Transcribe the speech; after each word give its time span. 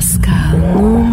Pascal, 0.00 0.56
Oman, 0.78 0.99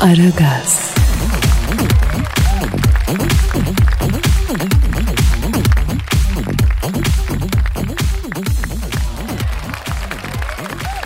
Aragaz, 0.00 0.94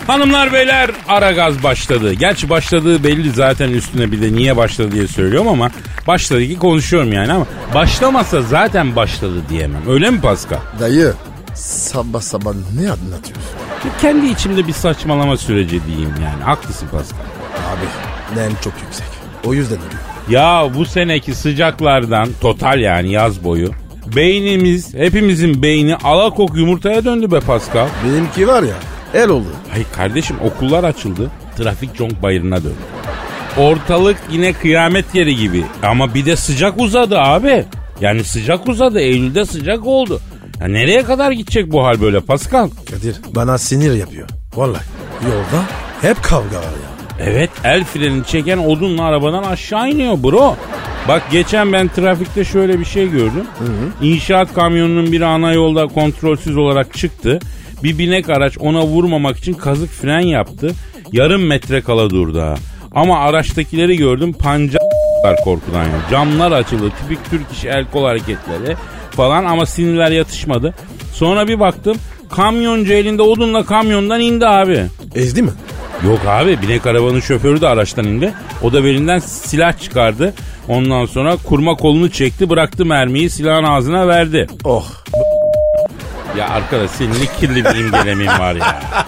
Hanımlar 0.07 0.53
beyler 0.53 0.91
ara 1.07 1.31
gaz 1.31 1.63
başladı. 1.63 2.13
Gerçi 2.13 2.49
başladığı 2.49 3.03
belli 3.03 3.31
zaten 3.31 3.69
üstüne 3.69 4.11
bir 4.11 4.21
de 4.21 4.33
niye 4.33 4.57
başladı 4.57 4.91
diye 4.91 5.07
söylüyorum 5.07 5.47
ama 5.47 5.71
başladı 6.07 6.47
ki 6.47 6.59
konuşuyorum 6.59 7.13
yani 7.13 7.33
ama 7.33 7.45
başlamasa 7.73 8.41
zaten 8.41 8.95
başladı 8.95 9.41
diyemem. 9.49 9.81
Öyle 9.89 10.09
mi 10.09 10.21
Pascal? 10.21 10.59
Dayı 10.79 11.13
sabah 11.55 12.21
sabah 12.21 12.53
ne 12.53 12.91
anlatıyorsun? 12.91 13.55
Kendi 14.01 14.25
içimde 14.25 14.67
bir 14.67 14.73
saçmalama 14.73 15.37
süreci 15.37 15.85
diyeyim 15.85 16.13
yani. 16.23 16.43
Haklısın 16.43 16.87
Pascal. 16.91 17.19
Abi 17.73 18.14
nem 18.35 18.51
çok 18.63 18.73
yüksek. 18.83 19.07
O 19.45 19.53
yüzden 19.53 19.77
ölüyor. 19.77 20.01
Ya 20.29 20.69
bu 20.75 20.85
seneki 20.85 21.35
sıcaklardan 21.35 22.29
total 22.41 22.79
yani 22.79 23.11
yaz 23.11 23.43
boyu 23.43 23.71
beynimiz 24.15 24.93
hepimizin 24.93 25.61
beyni 25.61 25.95
alakok 25.95 26.57
yumurtaya 26.57 27.05
döndü 27.05 27.31
be 27.31 27.39
Pascal. 27.39 27.87
Benimki 28.05 28.47
var 28.47 28.63
ya 28.63 28.75
el 29.13 29.29
oldu. 29.29 29.47
Hayır 29.71 29.87
kardeşim 29.95 30.35
okullar 30.41 30.83
açıldı. 30.83 31.31
Trafik 31.57 31.95
conk 31.97 32.23
bayırına 32.23 32.57
döndü. 32.57 32.75
Ortalık 33.57 34.17
yine 34.31 34.53
kıyamet 34.53 35.15
yeri 35.15 35.35
gibi. 35.35 35.63
Ama 35.83 36.13
bir 36.13 36.25
de 36.25 36.35
sıcak 36.35 36.77
uzadı 36.79 37.19
abi. 37.19 37.65
Yani 38.01 38.23
sıcak 38.23 38.67
uzadı. 38.67 38.99
Eylül'de 38.99 39.45
sıcak 39.45 39.87
oldu. 39.87 40.21
Ya 40.61 40.67
nereye 40.67 41.03
kadar 41.03 41.31
gidecek 41.31 41.71
bu 41.71 41.85
hal 41.85 42.01
böyle 42.01 42.19
Pascal? 42.19 42.69
Kadir 42.91 43.15
bana 43.35 43.57
sinir 43.57 43.93
yapıyor. 43.93 44.29
Vallahi 44.55 44.83
yolda 45.23 45.63
hep 46.01 46.23
kavga 46.23 46.57
var 46.57 46.63
ya. 46.63 46.94
Evet 47.25 47.49
el 47.63 47.83
freni 47.83 48.25
çeken 48.25 48.57
odunla 48.57 49.03
arabadan 49.03 49.43
aşağı 49.43 49.89
iniyor 49.89 50.23
bro. 50.23 50.55
Bak 51.07 51.23
geçen 51.31 51.73
ben 51.73 51.87
trafikte 51.87 52.43
şöyle 52.43 52.79
bir 52.79 52.85
şey 52.85 53.09
gördüm. 53.09 53.45
İnşaat 54.01 54.53
kamyonunun 54.53 55.11
biri 55.11 55.25
ana 55.25 55.53
yolda 55.53 55.87
kontrolsüz 55.87 56.57
olarak 56.57 56.93
çıktı. 56.93 57.39
Bir 57.83 57.97
binek 57.97 58.29
araç 58.29 58.57
ona 58.59 58.81
vurmamak 58.83 59.37
için 59.37 59.53
kazık 59.53 59.89
fren 59.89 60.19
yaptı. 60.19 60.71
Yarım 61.11 61.45
metre 61.45 61.81
kala 61.81 62.09
durdu 62.09 62.41
ha. 62.41 62.55
Ama 62.95 63.19
araçtakileri 63.19 63.97
gördüm 63.97 64.33
panca 64.33 64.79
korkudan 65.43 65.83
ya. 65.83 66.01
Camlar 66.11 66.51
açıldı. 66.51 66.91
Tipik 67.01 67.29
Türk 67.29 67.51
iş 67.51 67.65
el 67.65 67.85
kol 67.91 68.05
hareketleri 68.05 68.75
falan 69.11 69.45
ama 69.45 69.65
sinirler 69.65 70.11
yatışmadı. 70.11 70.73
Sonra 71.13 71.47
bir 71.47 71.59
baktım 71.59 71.97
kamyoncu 72.29 72.93
elinde 72.93 73.21
odunla 73.21 73.65
kamyondan 73.65 74.21
indi 74.21 74.47
abi. 74.47 74.85
Ezdi 75.15 75.41
mi? 75.41 75.51
Yok 76.03 76.19
abi 76.27 76.61
binek 76.61 76.85
arabanın 76.85 77.19
şoförü 77.19 77.61
de 77.61 77.67
araçtan 77.67 78.05
indi. 78.05 78.33
O 78.63 78.73
da 78.73 78.83
belinden 78.83 79.19
silah 79.19 79.79
çıkardı. 79.79 80.33
Ondan 80.67 81.05
sonra 81.05 81.35
kurma 81.43 81.75
kolunu 81.75 82.11
çekti 82.11 82.49
bıraktı 82.49 82.85
mermiyi 82.85 83.29
silahın 83.29 83.63
ağzına 83.63 84.07
verdi. 84.07 84.47
Oh. 84.63 84.85
Ya 86.37 86.49
arkadaş 86.49 86.91
senin 86.91 87.09
ne 87.13 87.39
kirli 87.39 87.65
bir 87.65 87.75
imgelemin 87.79 88.27
var 88.27 88.55
ya. 88.55 88.81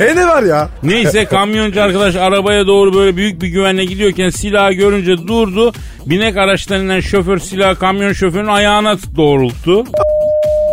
E 0.00 0.16
ne 0.16 0.28
var 0.28 0.42
ya? 0.42 0.68
Neyse 0.82 1.24
kamyoncu 1.24 1.82
arkadaş 1.82 2.16
arabaya 2.16 2.66
doğru 2.66 2.94
böyle 2.94 3.16
büyük 3.16 3.42
bir 3.42 3.48
güvenle 3.48 3.84
gidiyorken 3.84 4.30
silahı 4.30 4.72
görünce 4.72 5.16
durdu. 5.18 5.72
Binek 6.06 6.36
araçtan 6.36 6.80
inen 6.80 7.00
şoför 7.00 7.38
silahı 7.38 7.78
kamyon 7.78 8.12
şoförünün 8.12 8.48
ayağına 8.48 8.96
doğrulttu. 9.16 9.84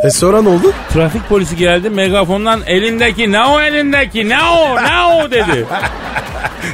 E 0.03 0.09
sonra 0.09 0.41
ne 0.41 0.49
oldu? 0.49 0.73
Trafik 0.93 1.29
polisi 1.29 1.55
geldi 1.55 1.89
megafondan 1.89 2.61
elindeki 2.67 3.31
ne 3.31 3.41
o 3.43 3.61
elindeki 3.61 4.29
ne 4.29 4.37
o 4.43 4.75
ne 4.75 5.03
o 5.15 5.31
dedi. 5.31 5.65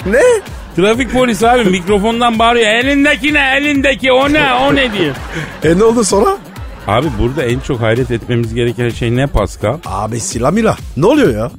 Ne? 0.06 0.20
Trafik 0.76 1.12
polisi 1.14 1.50
abi 1.50 1.70
mikrofondan 1.70 2.40
bağırıyor. 2.40 2.68
Elindeki 2.68 3.34
ne 3.34 3.56
elindeki 3.58 4.12
o 4.12 4.34
ne 4.34 4.54
o 4.54 4.76
ne 4.76 4.94
diye. 4.94 5.12
E 5.64 5.78
ne 5.80 5.84
oldu 5.84 6.04
sonra? 6.04 6.38
Abi 6.88 7.08
burada 7.20 7.44
en 7.44 7.60
çok 7.60 7.82
hayret 7.82 8.12
etmemiz 8.12 8.54
gereken 8.54 8.90
şey 8.90 9.16
ne 9.16 9.28
Pascal? 9.28 9.78
Abi 9.86 10.20
silah 10.20 10.52
milah. 10.52 10.78
Ne 10.98 11.06
oluyor 11.06 11.34
ya? 11.34 11.52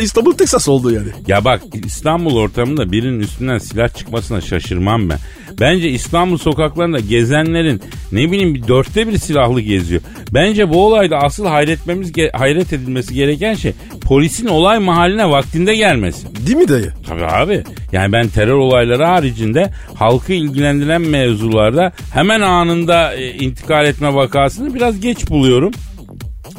İstanbul, 0.00 0.32
Texas 0.32 0.68
oldu 0.68 0.90
yani. 0.90 1.08
Ya 1.26 1.44
bak 1.44 1.62
İstanbul 1.84 2.36
ortamında 2.36 2.92
birinin 2.92 3.20
üstünden 3.20 3.58
silah 3.58 3.88
çıkmasına 3.88 4.40
şaşırmam 4.40 5.10
ben. 5.10 5.18
Bence 5.60 5.90
İstanbul 5.90 6.38
sokaklarında 6.38 7.00
gezenlerin 7.00 7.82
ne 8.12 8.32
bileyim 8.32 8.54
bir 8.54 8.68
dörtte 8.68 9.08
bir 9.08 9.18
silahlı 9.18 9.60
geziyor. 9.60 10.02
Bence 10.34 10.70
bu 10.70 10.86
olayda 10.86 11.16
asıl 11.16 11.46
hayretmemiz 11.46 12.12
hayret 12.32 12.72
edilmesi 12.72 13.14
gereken 13.14 13.54
şey 13.54 13.72
polisin 14.00 14.46
olay 14.46 14.78
mahalline 14.78 15.30
vaktinde 15.30 15.74
gelmesi. 15.74 16.26
Değil 16.46 16.58
mi 16.58 16.68
dayı? 16.68 16.92
Tabii 17.08 17.26
abi. 17.26 17.64
Yani 17.92 18.12
ben 18.12 18.28
terör 18.28 18.56
olayları 18.56 19.04
haricinde 19.04 19.70
halkı 19.94 20.32
ilgilendiren 20.32 21.00
mevzularda 21.00 21.92
hemen 22.14 22.40
anında 22.40 23.14
e, 23.14 23.30
intikal 23.34 23.86
etme 23.86 24.14
vakasını 24.52 24.74
biraz 24.74 25.00
geç 25.00 25.30
buluyorum. 25.30 25.72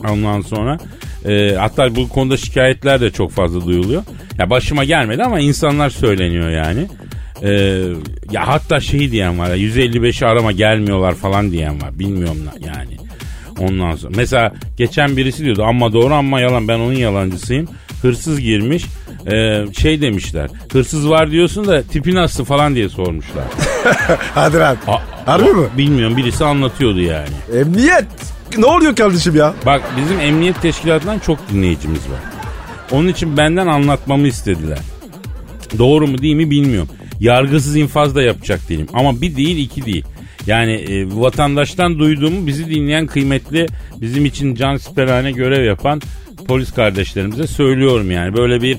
Ondan 0.09 0.41
sonra 0.41 0.77
e, 1.25 1.55
hatta 1.55 1.95
bu 1.95 2.09
konuda 2.09 2.37
şikayetler 2.37 3.01
de 3.01 3.11
çok 3.11 3.31
fazla 3.31 3.65
duyuluyor. 3.65 4.03
Ya 4.39 4.49
başıma 4.49 4.83
gelmedi 4.83 5.23
ama 5.23 5.39
insanlar 5.39 5.89
söyleniyor 5.89 6.49
yani. 6.49 6.87
E, 7.41 7.51
ya 8.31 8.47
hatta 8.47 8.79
şey 8.79 9.11
diyen 9.11 9.39
var 9.39 9.49
ya 9.49 9.57
155'i 9.57 10.27
arama 10.27 10.51
gelmiyorlar 10.51 11.15
falan 11.15 11.51
diyen 11.51 11.81
var. 11.81 11.99
Bilmiyorum 11.99 12.37
yani. 12.65 12.97
Ondan 13.59 13.95
sonra 13.95 14.13
mesela 14.15 14.53
geçen 14.77 15.17
birisi 15.17 15.45
diyordu 15.45 15.63
ama 15.63 15.93
doğru 15.93 16.13
ama 16.13 16.39
yalan 16.39 16.67
ben 16.67 16.79
onun 16.79 16.93
yalancısıyım. 16.93 17.67
Hırsız 18.01 18.39
girmiş 18.39 18.85
e, 19.31 19.65
şey 19.77 20.01
demişler 20.01 20.49
hırsız 20.71 21.09
var 21.09 21.31
diyorsun 21.31 21.67
da 21.67 21.81
tipi 21.81 22.15
nasıl 22.15 22.45
falan 22.45 22.75
diye 22.75 22.89
sormuşlar. 22.89 23.45
Hadi 24.35 24.57
lan. 24.57 24.77
Harbi 25.25 25.53
mi? 25.53 25.67
Bilmiyorum 25.78 26.17
birisi 26.17 26.45
anlatıyordu 26.45 27.00
yani. 27.00 27.29
Emniyet. 27.59 28.06
Ne 28.57 28.66
oluyor 28.66 28.95
kardeşim 28.95 29.35
ya? 29.35 29.53
Bak 29.66 29.81
bizim 29.97 30.19
emniyet 30.19 30.61
teşkilatından 30.61 31.19
çok 31.19 31.50
dinleyicimiz 31.50 32.00
var. 32.00 32.19
Onun 32.91 33.07
için 33.07 33.38
benden 33.38 33.67
anlatmamı 33.67 34.28
istediler. 34.28 34.78
Doğru 35.78 36.07
mu 36.07 36.17
değil 36.17 36.35
mi 36.35 36.51
bilmiyorum. 36.51 36.89
Yargısız 37.19 37.75
infaz 37.75 38.16
da 38.16 38.22
yapacak 38.22 38.69
değilim. 38.69 38.88
Ama 38.94 39.22
bir 39.22 39.35
değil 39.35 39.57
iki 39.57 39.85
değil. 39.85 40.06
Yani 40.47 40.72
e, 40.73 41.06
vatandaştan 41.16 42.00
duyduğumu 42.00 42.47
bizi 42.47 42.69
dinleyen 42.69 43.07
kıymetli 43.07 43.67
bizim 44.01 44.25
için 44.25 44.56
can 44.56 44.78
siperhane 44.78 45.31
görev 45.31 45.63
yapan 45.66 46.01
polis 46.47 46.72
kardeşlerimize 46.72 47.47
söylüyorum 47.47 48.12
yani. 48.12 48.38
Böyle 48.38 48.62
bir 48.62 48.78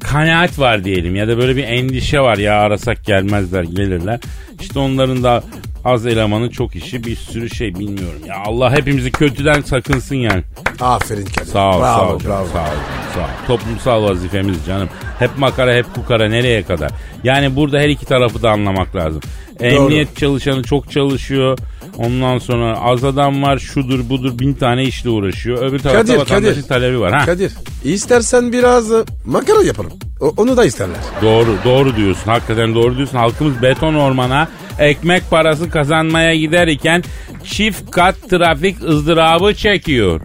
kanaat 0.00 0.58
var 0.58 0.84
diyelim 0.84 1.16
ya 1.16 1.28
da 1.28 1.38
böyle 1.38 1.56
bir 1.56 1.64
endişe 1.64 2.20
var 2.20 2.36
ya 2.36 2.54
arasak 2.60 3.04
gelmezler 3.04 3.62
gelirler. 3.62 4.20
İşte 4.60 4.78
onların 4.78 5.22
da 5.22 5.44
az 5.84 6.06
elemanı 6.06 6.50
çok 6.50 6.76
işi 6.76 7.04
bir 7.04 7.16
sürü 7.16 7.50
şey 7.50 7.74
bilmiyorum. 7.74 8.20
Ya 8.26 8.34
Allah 8.46 8.72
hepimizi 8.72 9.12
kötüden 9.12 9.60
sakınsın 9.60 10.16
yani. 10.16 10.42
Aferin 10.80 11.24
Kadir. 11.24 11.50
Sağ 11.50 11.70
ol, 11.76 11.80
bravo, 11.80 11.96
sağ 11.98 12.14
ol, 12.14 12.18
canım, 12.20 12.36
bravo. 12.36 12.46
sağ 12.52 12.62
ol, 12.62 12.76
sağ 13.14 13.20
ol. 13.20 13.24
Toplumsal 13.46 14.02
vazifemiz 14.02 14.56
canım. 14.66 14.88
Hep 15.18 15.30
makara, 15.38 15.74
hep 15.74 15.94
kukara 15.94 16.28
nereye 16.28 16.62
kadar? 16.62 16.90
Yani 17.24 17.56
burada 17.56 17.78
her 17.78 17.88
iki 17.88 18.06
tarafı 18.06 18.42
da 18.42 18.50
anlamak 18.50 18.96
lazım. 18.96 19.20
Emniyet 19.60 20.16
çalışanı 20.16 20.62
çok 20.62 20.90
çalışıyor. 20.90 21.58
Ondan 21.98 22.38
sonra 22.38 22.80
az 22.80 23.04
adam 23.04 23.42
var, 23.42 23.58
şudur 23.58 24.08
budur 24.08 24.38
bin 24.38 24.54
tane 24.54 24.84
işle 24.84 25.10
uğraşıyor. 25.10 25.62
Öbür 25.62 25.78
tarafta 25.78 26.00
Kadir, 26.06 26.18
vatandaşın 26.18 26.54
Kadir. 26.54 26.68
talebi 26.68 27.00
var. 27.00 27.12
Ha? 27.12 27.24
Kadir 27.26 27.52
istersen 27.84 28.52
biraz 28.52 28.92
e, 28.92 29.04
makara 29.26 29.62
yapalım. 29.62 29.92
O- 30.20 30.34
onu 30.36 30.56
da 30.56 30.64
isterler. 30.64 30.96
Doğru, 31.22 31.56
doğru 31.64 31.96
diyorsun. 31.96 32.30
Hakikaten 32.30 32.74
doğru 32.74 32.96
diyorsun. 32.96 33.18
Halkımız 33.18 33.62
beton 33.62 33.94
ormana 33.94 34.48
ekmek 34.78 35.30
parası 35.30 35.70
kazanmaya 35.70 36.34
gider 36.34 36.68
iken 36.68 37.02
çift 37.44 37.90
kat 37.90 38.14
trafik 38.30 38.82
ızdırabı 38.82 39.54
çekiyor. 39.54 40.20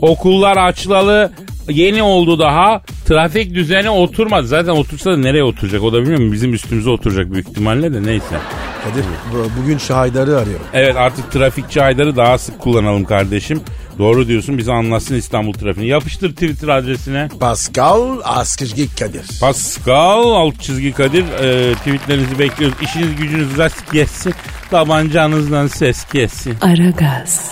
Okullar 0.00 0.56
açılalı 0.56 1.32
yeni 1.68 2.02
oldu 2.02 2.38
daha. 2.38 2.82
Trafik 3.06 3.54
düzeni 3.54 3.90
oturmadı. 3.90 4.46
Zaten 4.46 4.72
otursa 4.72 5.10
da 5.12 5.16
nereye 5.16 5.42
oturacak 5.44 5.82
o 5.82 5.92
da 5.92 6.00
bilmiyorum. 6.02 6.32
Bizim 6.32 6.54
üstümüze 6.54 6.90
oturacak 6.90 7.32
büyük 7.32 7.48
ihtimalle 7.48 7.94
de 7.94 8.02
neyse. 8.02 8.36
Kadir 8.84 9.04
bu- 9.32 9.62
bugün 9.62 9.78
şahidarı 9.78 10.38
arıyorum. 10.38 10.66
Evet 10.74 10.96
artık 10.96 11.32
trafikçi 11.32 11.82
aydarı 11.82 12.16
daha 12.16 12.38
sık 12.38 12.58
kullanalım 12.58 13.04
kardeşim. 13.04 13.60
Doğru 13.98 14.28
diyorsun 14.28 14.58
bizi 14.58 14.72
anlasın 14.72 15.14
İstanbul 15.14 15.52
trafiğini. 15.52 15.90
Yapıştır 15.90 16.32
Twitter 16.32 16.68
adresine. 16.68 17.28
Pascal 17.40 18.20
Askışgi 18.24 18.94
Kadir. 18.94 19.26
Pascal 19.40 20.22
alt 20.22 20.60
çizgi 20.60 20.92
Kadir 20.92 21.24
e, 21.24 21.74
tweetlerinizi 21.74 22.38
bekliyoruz. 22.38 22.76
İşiniz 22.82 23.16
gücünüz 23.16 23.58
rast 23.58 23.92
gelsin. 23.92 24.34
Tabancanızdan 24.70 25.66
ses 25.66 26.04
kessin. 26.04 26.56
Aragaz, 26.60 27.50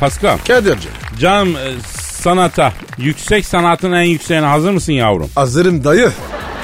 Pascal 0.00 0.38
Kadir'cim. 0.38 0.90
canım 1.18 1.56
e, 1.56 1.72
sanata 2.24 2.72
yüksek 2.98 3.46
sanatın 3.46 3.92
en 3.92 4.02
yükseğine 4.02 4.46
hazır 4.46 4.70
mısın 4.70 4.92
yavrum? 4.92 5.30
Hazırım 5.34 5.84
dayı. 5.84 6.10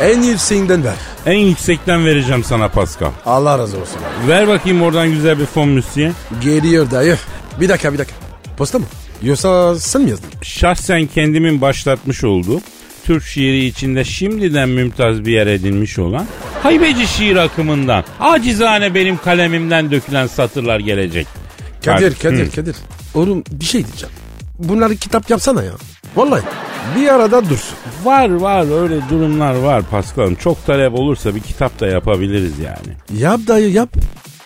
En 0.03 0.23
yükseğinden 0.23 0.85
ver. 0.85 0.95
En 1.27 1.39
yüksekten 1.39 2.07
vereceğim 2.07 2.45
sana 2.45 2.69
Pascal. 2.69 3.11
Allah 3.27 3.59
razı 3.59 3.81
olsun 3.81 3.97
abi. 3.97 4.29
Ver 4.29 4.49
bakayım 4.49 4.83
oradan 4.83 5.11
güzel 5.11 5.39
bir 5.39 5.47
fon 5.47 5.69
müziği. 5.69 6.12
Geliyor 6.41 6.91
dayı. 6.91 7.17
Bir 7.61 7.69
dakika 7.69 7.93
bir 7.93 7.99
dakika. 7.99 8.17
Posta 8.57 8.79
mı? 8.79 8.85
Yoksa 9.23 9.79
sen 9.79 10.03
mi 10.03 10.11
yazdın? 10.11 10.29
Şahsen 10.43 11.07
kendimin 11.07 11.61
başlatmış 11.61 12.25
olduğu 12.25 12.61
Türk 13.05 13.25
şiiri 13.25 13.65
içinde 13.65 14.05
şimdiden 14.05 14.69
mümtaz 14.69 15.25
bir 15.25 15.33
yer 15.33 15.47
edinmiş 15.47 15.99
olan 15.99 16.27
haybeci 16.62 17.07
şiir 17.07 17.37
akımından 17.37 18.05
acizane 18.21 18.95
benim 18.95 19.17
kalemimden 19.17 19.91
dökülen 19.91 20.27
satırlar 20.27 20.81
gelecek. 20.81 21.27
Kadir, 21.85 22.15
Kadir. 22.15 22.51
Kadir. 22.51 22.77
Oğlum 23.15 23.45
bir 23.51 23.65
şey 23.65 23.87
diyeceğim. 23.87 24.20
Bunları 24.61 24.97
kitap 24.97 25.31
yapsana 25.31 25.62
ya. 25.62 25.73
Vallahi 26.17 26.43
bir 26.97 27.09
arada 27.09 27.45
dursun. 27.51 27.77
Var 28.05 28.31
var 28.31 28.83
öyle 28.83 29.01
durumlar 29.11 29.55
var 29.55 29.83
Paskal'ım. 29.83 30.35
Çok 30.35 30.67
talep 30.67 30.95
olursa 30.95 31.35
bir 31.35 31.41
kitap 31.41 31.81
da 31.81 31.87
yapabiliriz 31.87 32.59
yani. 32.59 33.21
Yap 33.23 33.41
dayı 33.49 33.71
yap. 33.71 33.89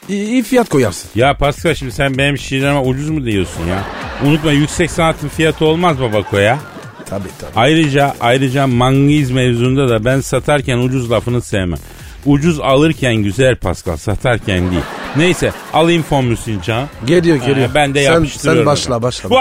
İyi, 0.09 0.43
fiyat 0.43 0.69
koyarsın. 0.69 1.11
Ya 1.15 1.37
Pascal 1.37 1.75
şimdi 1.75 1.93
sen 1.93 2.19
benim 2.19 2.39
şiirlerime 2.39 2.79
ucuz 2.79 3.11
mu 3.11 3.25
diyorsun 3.25 3.67
ya? 3.67 3.85
Unutma 4.27 4.53
yüksek 4.53 4.91
sanatın 4.91 5.29
fiyatı 5.29 5.65
olmaz 5.65 6.01
babako 6.01 6.37
ya. 6.37 6.59
Tabii 7.07 7.29
tabii. 7.41 7.51
Ayrıca 7.57 8.15
ayrıca 8.21 8.67
mangiz 8.67 9.31
mevzunda 9.31 9.89
da 9.89 10.05
ben 10.05 10.21
satarken 10.21 10.79
ucuz 10.79 11.11
lafını 11.11 11.43
sevmem. 11.43 11.79
Ucuz 12.27 12.61
alırken 12.61 13.15
güzel 13.17 13.57
Pascal 13.57 13.97
satarken 13.97 14.71
değil. 14.71 14.83
Neyse 15.17 15.53
alayım 15.73 16.05
müziğini 16.23 16.63
can. 16.63 16.89
Geliyor 17.05 17.37
geliyor. 17.37 17.71
Ee, 17.71 17.75
ben 17.75 17.95
de 17.95 18.05
sen, 18.05 18.13
yapıştırıyorum. 18.13 18.59
Sen 18.59 18.67
başla 18.67 19.03
başla. 19.03 19.35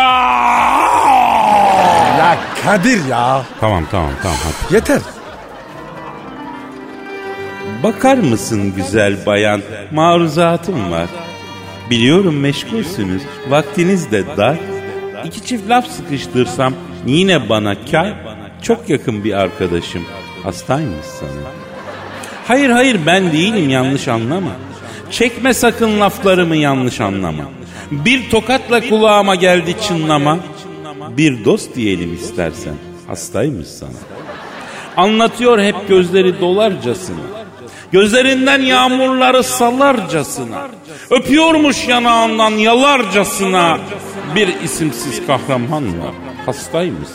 Ya 2.20 2.38
Kadir 2.66 3.06
ya. 3.06 3.46
Tamam 3.60 3.84
tamam 3.92 4.12
tamam 4.22 4.38
hadi. 4.44 4.75
Yeter. 4.75 5.00
Bakar 7.84 8.18
mısın 8.18 8.74
güzel 8.75 9.25
bayan 9.25 9.62
maruzatım 9.92 10.92
var. 10.92 11.08
Biliyorum 11.90 12.40
meşgulsünüz 12.40 13.22
vaktiniz 13.50 14.12
de 14.12 14.38
dar. 14.38 14.58
İki 15.25 15.46
çift 15.46 15.70
laf 15.70 15.88
sıkıştırsam 15.88 16.74
yine 17.06 17.50
bana 17.50 17.75
kar. 17.92 18.14
Çok 18.62 18.90
yakın 18.90 19.24
bir 19.24 19.34
arkadaşım 19.34 20.04
hastaymış 20.44 21.06
sana. 21.20 21.52
Hayır 22.48 22.70
hayır 22.70 23.00
ben 23.06 23.31
değilim 23.31 23.70
yanlış 23.70 24.08
anlama. 24.08 24.52
Çekme 25.13 25.54
sakın 25.54 26.00
laflarımı 26.00 26.56
yanlış 26.56 27.01
anlama. 27.01 27.44
Bir 27.92 28.30
tokatla 28.30 28.89
kulağıma 28.89 29.36
geldi 29.36 29.75
çınlama. 29.88 30.39
Bir 31.18 31.45
dost 31.45 31.75
diyelim 31.75 32.13
istersen 32.13 32.74
hastaymış 33.07 33.68
sana. 33.68 33.89
Anlatıyor 34.98 35.60
hep 35.60 35.88
gözleri 35.88 36.42
dolarcasına. 36.42 37.21
Gözlerinden 37.92 38.62
yağmurları 38.62 39.44
salarcasına. 39.44 40.68
Öpüyormuş 41.10 41.88
yanağından 41.88 42.51
yalarcasına. 42.51 43.80
Bir 44.36 44.62
isimsiz 44.63 45.27
kahraman 45.27 46.01
var. 46.01 46.13
Hastaymış. 46.45 47.10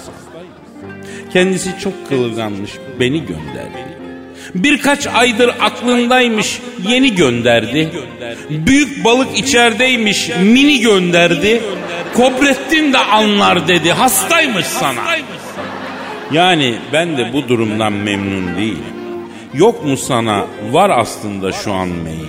Kendisi 1.33 1.79
çok 1.81 2.09
kılganmış. 2.09 2.71
Beni 3.01 3.21
gönderdi. 3.21 3.88
Birkaç 4.55 5.07
aydır 5.07 5.51
aklındaymış. 5.61 6.59
Yeni 6.89 7.15
gönderdi. 7.15 7.91
Büyük 8.51 9.05
balık 9.05 9.39
içerideymiş. 9.39 10.31
Mini 10.43 10.81
gönderdi. 10.81 11.63
Kobrettin 12.15 12.93
de 12.93 12.99
anlar 12.99 13.69
dedi. 13.69 13.93
Hastaymış 13.93 14.67
sana. 14.67 15.01
Yani 16.33 16.75
ben 16.93 17.17
de 17.19 17.33
bu 17.33 17.49
durumdan 17.49 17.93
memnun 17.93 18.57
değilim. 18.57 18.85
Yok 19.55 19.85
mu 19.85 19.97
sana 19.97 20.47
var 20.71 20.91
aslında 20.91 21.53
şu 21.53 21.73
an 21.73 21.89
meylim. 21.89 22.29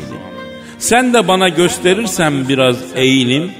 Sen 0.79 1.13
de 1.13 1.27
bana 1.27 1.49
gösterirsen 1.49 2.49
biraz 2.49 2.77
eğilim. 2.95 3.51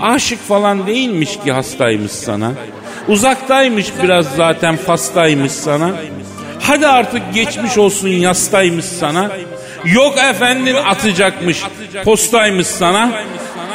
Aşık 0.00 0.48
falan 0.48 0.86
değilmiş 0.86 1.38
ki 1.44 1.52
hastaymış 1.52 2.12
sana. 2.12 2.52
Uzaktaymış 3.08 3.86
biraz 4.02 4.26
zaten 4.36 4.76
fastaymış 4.76 5.52
sana. 5.52 5.90
Hadi 6.70 6.86
artık 6.86 7.34
geçmiş 7.34 7.78
olsun 7.78 8.08
yastaymış 8.08 8.84
sana. 8.84 9.30
Yok 9.84 10.18
efendin 10.18 10.74
atacakmış 10.74 11.62
postaymış 12.04 12.66
sana. 12.66 13.12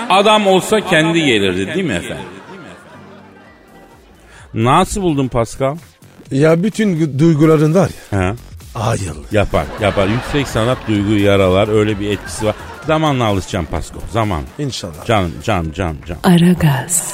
Adam 0.10 0.48
olsa 0.48 0.82
kendi 0.82 1.26
gelirdi 1.26 1.68
değil 1.74 1.86
mi 1.86 1.94
efendim? 1.94 2.26
Nasıl 4.54 5.02
buldun 5.02 5.28
Pascal? 5.28 5.78
Ya 6.32 6.64
bütün 6.64 7.00
gu- 7.00 7.20
duyguların 7.20 7.76
var 7.76 7.90
ya. 8.12 8.20
Ha? 8.20 8.36
Hayır. 8.74 9.14
Yapar 9.32 9.66
yapar. 9.82 10.08
Yüksek 10.08 10.48
sanat 10.48 10.78
duyguyu 10.88 11.24
yaralar. 11.24 11.68
Öyle 11.68 12.00
bir 12.00 12.12
etkisi 12.12 12.46
var. 12.46 12.56
Zamanla 12.88 13.26
alışacağım 13.26 13.66
Pasko. 13.66 14.00
Zaman. 14.12 14.44
İnşallah. 14.60 15.06
Canım 15.06 15.34
canım 15.44 15.72
canım 15.72 15.98
canım. 16.08 16.22
Aragaz, 16.24 17.14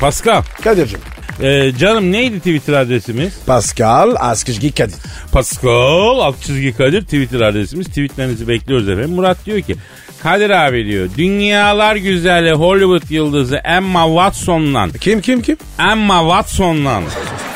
Pascal. 0.00 0.42
Kadir'cim. 0.64 1.00
e, 1.42 1.72
canım 1.78 2.12
neydi 2.12 2.38
Twitter 2.38 2.72
adresimiz? 2.72 3.34
Pascal 3.46 4.14
Askışgi 4.18 4.72
Kadir. 4.72 4.94
Pascal 5.32 6.18
alt 6.18 6.40
çizgi 6.42 6.76
Kadir 6.76 7.02
Twitter 7.02 7.40
adresimiz. 7.40 7.86
Tweetlerinizi 7.86 8.48
bekliyoruz 8.48 8.88
efendim. 8.88 9.10
Murat 9.10 9.36
diyor 9.46 9.60
ki 9.60 9.76
Kadir 10.22 10.50
abi 10.50 10.86
diyor 10.86 11.08
dünyalar 11.16 11.96
güzeli 11.96 12.52
Hollywood 12.52 13.10
yıldızı 13.10 13.56
Emma 13.56 14.04
Watson'la 14.06 14.88
Kim 15.00 15.20
kim 15.20 15.42
kim? 15.42 15.56
Emma 15.90 16.20
Watson'la 16.20 17.02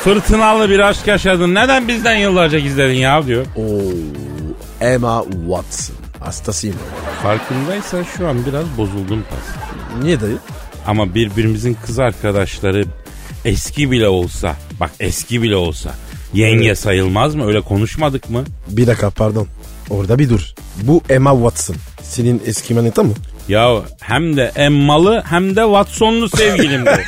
fırtınalı 0.03 0.69
bir 0.69 0.79
aşk 0.79 1.07
yaşadın. 1.07 1.55
Neden 1.55 1.87
bizden 1.87 2.15
yıllarca 2.15 2.59
gizledin 2.59 2.95
ya 2.95 3.25
diyor. 3.27 3.45
Oo, 3.55 3.81
Emma 4.81 5.23
Watson. 5.23 5.95
Hastasıyım. 6.19 6.75
Farkındaysan 7.23 8.03
şu 8.17 8.27
an 8.27 8.45
biraz 8.45 8.65
bozuldum 8.77 9.23
Pascal. 9.29 10.03
Niye 10.03 10.21
dayı? 10.21 10.37
Ama 10.87 11.15
birbirimizin 11.15 11.77
kız 11.85 11.99
arkadaşları 11.99 12.85
eski 13.45 13.91
bile 13.91 14.07
olsa 14.07 14.55
bak 14.79 14.91
eski 14.99 15.41
bile 15.41 15.55
olsa 15.55 15.91
yenge 16.33 16.75
sayılmaz 16.75 17.35
mı? 17.35 17.45
Öyle 17.47 17.61
konuşmadık 17.61 18.29
mı? 18.29 18.43
Bir 18.67 18.87
dakika 18.87 19.09
pardon. 19.09 19.47
Orada 19.89 20.19
bir 20.19 20.29
dur. 20.29 20.41
Bu 20.83 21.01
Emma 21.09 21.31
Watson. 21.33 21.75
Senin 22.01 22.41
eski 22.45 22.73
manita 22.73 23.03
mı? 23.03 23.13
Ya 23.47 23.81
hem 24.01 24.37
de 24.37 24.51
Emmalı 24.55 25.23
hem 25.29 25.55
de 25.55 25.61
Watson'lu 25.61 26.29
sevgilimdi. 26.29 27.05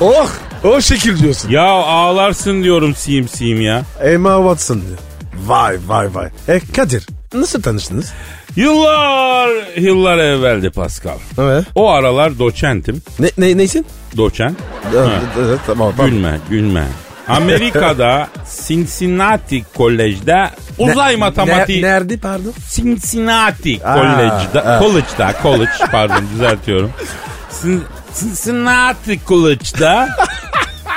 Oh! 0.00 0.30
O 0.64 0.80
şekil 0.80 1.18
diyorsun. 1.18 1.50
ya 1.50 1.62
ağlarsın 1.64 2.62
diyorum 2.62 2.94
sim 2.94 3.28
sim 3.28 3.60
ya. 3.60 3.82
Emma 4.02 4.36
Watson. 4.36 4.82
Vay 5.46 5.76
vay 5.86 6.14
vay. 6.14 6.28
E 6.48 6.60
Kadir 6.76 7.06
nasıl 7.34 7.62
tanıştınız? 7.62 8.12
Yıllar 8.56 9.50
yıllar 9.76 10.18
evveldi 10.18 10.70
Pascal. 10.70 11.18
Evet. 11.38 11.64
O 11.74 11.90
aralar 11.90 12.38
doçentim. 12.38 13.02
Ne, 13.18 13.30
ne, 13.38 13.56
neysin? 13.56 13.86
Doçent. 14.16 14.58
Evet, 14.96 15.08
evet, 15.38 15.58
tamam 15.66 15.92
tamam. 15.96 16.10
Gülme 16.10 16.38
gülme. 16.50 16.84
Amerika'da 17.28 18.28
Cincinnati 18.66 19.62
College'de 19.76 20.50
uzay 20.78 21.12
Ne- 21.12 21.16
matematiği... 21.16 21.82
ne- 21.82 21.86
nerede 21.86 22.16
pardon? 22.16 22.52
Cincinnati 22.74 23.78
College'da. 23.78 24.78
College'da, 24.82 25.34
College 25.42 25.70
pardon 25.92 26.24
düzeltiyorum. 26.34 26.90
Cin- 27.62 27.82
Cincinnati 28.20 29.20
College'da 29.28 30.08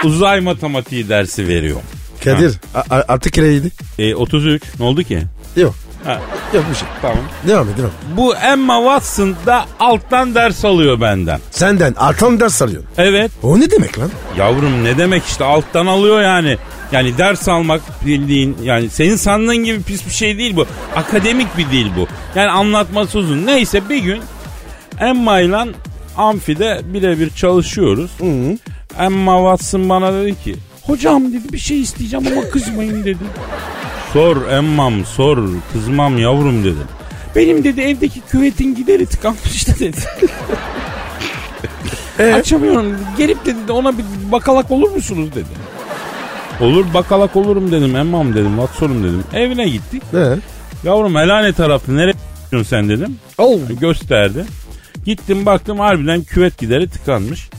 uzay 0.04 0.40
matematiği 0.40 1.10
dersi 1.10 1.48
veriyorum. 1.48 1.82
Kadir 2.24 2.54
artık 2.90 3.38
neydi? 3.38 3.72
E, 4.00 4.16
33 4.16 4.64
ne 4.80 4.86
oldu 4.86 5.04
ki? 5.04 5.22
Yok. 5.56 5.76
Ha, 6.04 6.22
Yok 6.54 6.63
bir 6.72 6.75
şey. 6.75 6.88
tamam. 7.01 7.18
Devam 7.48 7.70
et 7.70 7.77
devam. 7.77 7.92
Bu 8.18 8.36
Emma 8.36 8.77
Watson 8.77 9.36
da 9.46 9.66
alttan 9.80 10.36
ders 10.36 10.66
alıyor 10.66 11.01
benden. 11.01 11.39
Senden 11.51 11.94
alttan 11.94 12.39
ders 12.39 12.62
alıyorsun. 12.62 12.89
Evet. 12.98 13.32
O 13.44 13.60
ne 13.60 13.72
demek 13.72 14.00
lan? 14.00 14.10
Yavrum 14.38 14.84
ne 14.84 14.98
demek 14.98 15.24
işte 15.25 15.44
alttan 15.44 15.86
alıyor 15.86 16.22
yani. 16.22 16.58
Yani 16.92 17.18
ders 17.18 17.48
almak 17.50 17.82
bildiğin 18.06 18.58
yani 18.63 18.89
senin 18.89 19.16
sandığın 19.16 19.56
gibi 19.58 19.82
pis 19.84 20.06
bir 20.06 20.12
şey 20.13 20.38
değil 20.38 20.56
bu. 20.56 20.66
Akademik 20.96 21.58
bir 21.58 21.70
dil 21.70 21.88
bu. 21.98 22.08
Yani 22.36 22.51
anlatması 22.51 23.20
uzun. 23.20 23.46
Neyse 23.46 23.89
bir 23.89 23.98
gün 23.98 24.22
Emma 25.00 25.39
ile 25.39 25.58
amfide 26.18 26.82
birebir 26.84 27.30
çalışıyoruz. 27.30 28.12
Emma 29.00 29.38
Watson 29.38 29.89
bana 29.89 30.13
dedi 30.13 30.44
ki 30.44 30.56
hocam 30.84 31.34
dedi 31.34 31.54
bir 31.54 31.58
şey 31.58 31.82
isteyeceğim 31.82 32.27
ama 32.32 32.50
kızmayın 32.50 33.04
dedi. 33.06 33.24
Sor 34.14 34.48
Emma'm 34.48 35.06
sor 35.06 35.38
kızmam 35.74 36.18
yavrum 36.18 36.64
dedim. 36.64 36.88
Benim 37.36 37.64
dedi 37.64 37.82
evdeki 37.82 38.22
küvetin 38.22 38.76
gideri 38.76 39.06
tıkanmış 39.06 39.68
dedi. 39.80 39.98
Açamıyorum 42.34 42.94
dedi. 42.94 43.00
Gelip 43.18 43.46
dedi 43.46 43.72
ona 43.72 43.98
bir 43.98 44.04
bakalak 44.32 44.72
olur 44.72 44.92
musunuz 44.92 45.30
dedi. 45.36 45.68
Olur 46.62 46.86
bakalak 46.94 47.36
olurum 47.36 47.72
dedim 47.72 47.96
Emma'm 47.96 48.36
dedim 48.36 48.56
Watson'um 48.56 49.04
dedim. 49.04 49.24
Evine 49.34 49.70
gittik. 49.70 50.04
Ne? 50.14 50.26
Yavrum 50.84 51.16
helane 51.16 51.54
tarafı 51.54 51.98
nereye 51.98 52.14
gidiyorsun 52.46 52.70
sen 52.70 52.90
dedim. 52.90 53.18
Oh. 53.38 53.60
Gösterdi. 53.82 54.46
Gittim 55.06 55.46
baktım 55.46 55.80
harbiden 55.80 56.24
küvet 56.24 56.58
gideri 56.58 56.90
tıkanmış. 56.90 57.50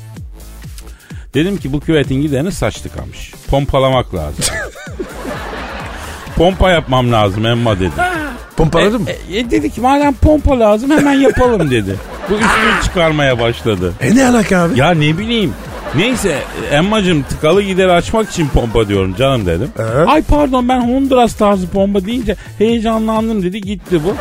Dedim 1.35 1.57
ki 1.57 1.73
bu 1.73 1.81
küvetin 1.81 2.23
giderini 2.23 2.53
saç 2.53 2.81
tıkamış. 2.81 3.33
Pompalamak 3.51 4.15
lazım. 4.15 4.45
Pompa 6.39 6.71
yapmam 6.71 7.13
lazım 7.13 7.47
Emma 7.47 7.81
dedi. 7.81 7.91
Pompaladın 8.57 9.03
mı? 9.03 9.09
E, 9.11 9.39
e, 9.39 9.51
dedi 9.51 9.71
ki 9.71 9.81
madem 9.81 10.15
pompa 10.15 10.61
lazım 10.61 10.91
hemen 10.91 11.13
yapalım 11.13 11.71
dedi. 11.71 11.97
Bu 12.31 12.35
üstünü 12.35 12.83
çıkarmaya 12.85 13.39
başladı. 13.39 13.93
E 14.01 14.15
ne 14.15 14.29
alaka 14.29 14.59
abi? 14.59 14.79
Ya 14.79 14.91
ne 14.91 15.19
bileyim. 15.19 15.53
Neyse 15.97 16.39
Emma'cım 16.73 17.23
tıkalı 17.23 17.63
gideri 17.63 17.93
açmak 17.93 18.31
için 18.31 18.49
pompa 18.49 18.89
diyorum 18.89 19.15
canım 19.19 19.47
dedim. 19.47 19.69
Ee? 19.79 19.83
Ay 19.83 20.23
pardon 20.23 20.69
ben 20.69 20.81
Honduras 20.81 21.35
tarzı 21.35 21.69
pompa 21.69 22.05
deyince 22.05 22.37
heyecanlandım 22.59 23.43
dedi 23.43 23.61
gitti 23.61 24.01
bu. 24.05 24.15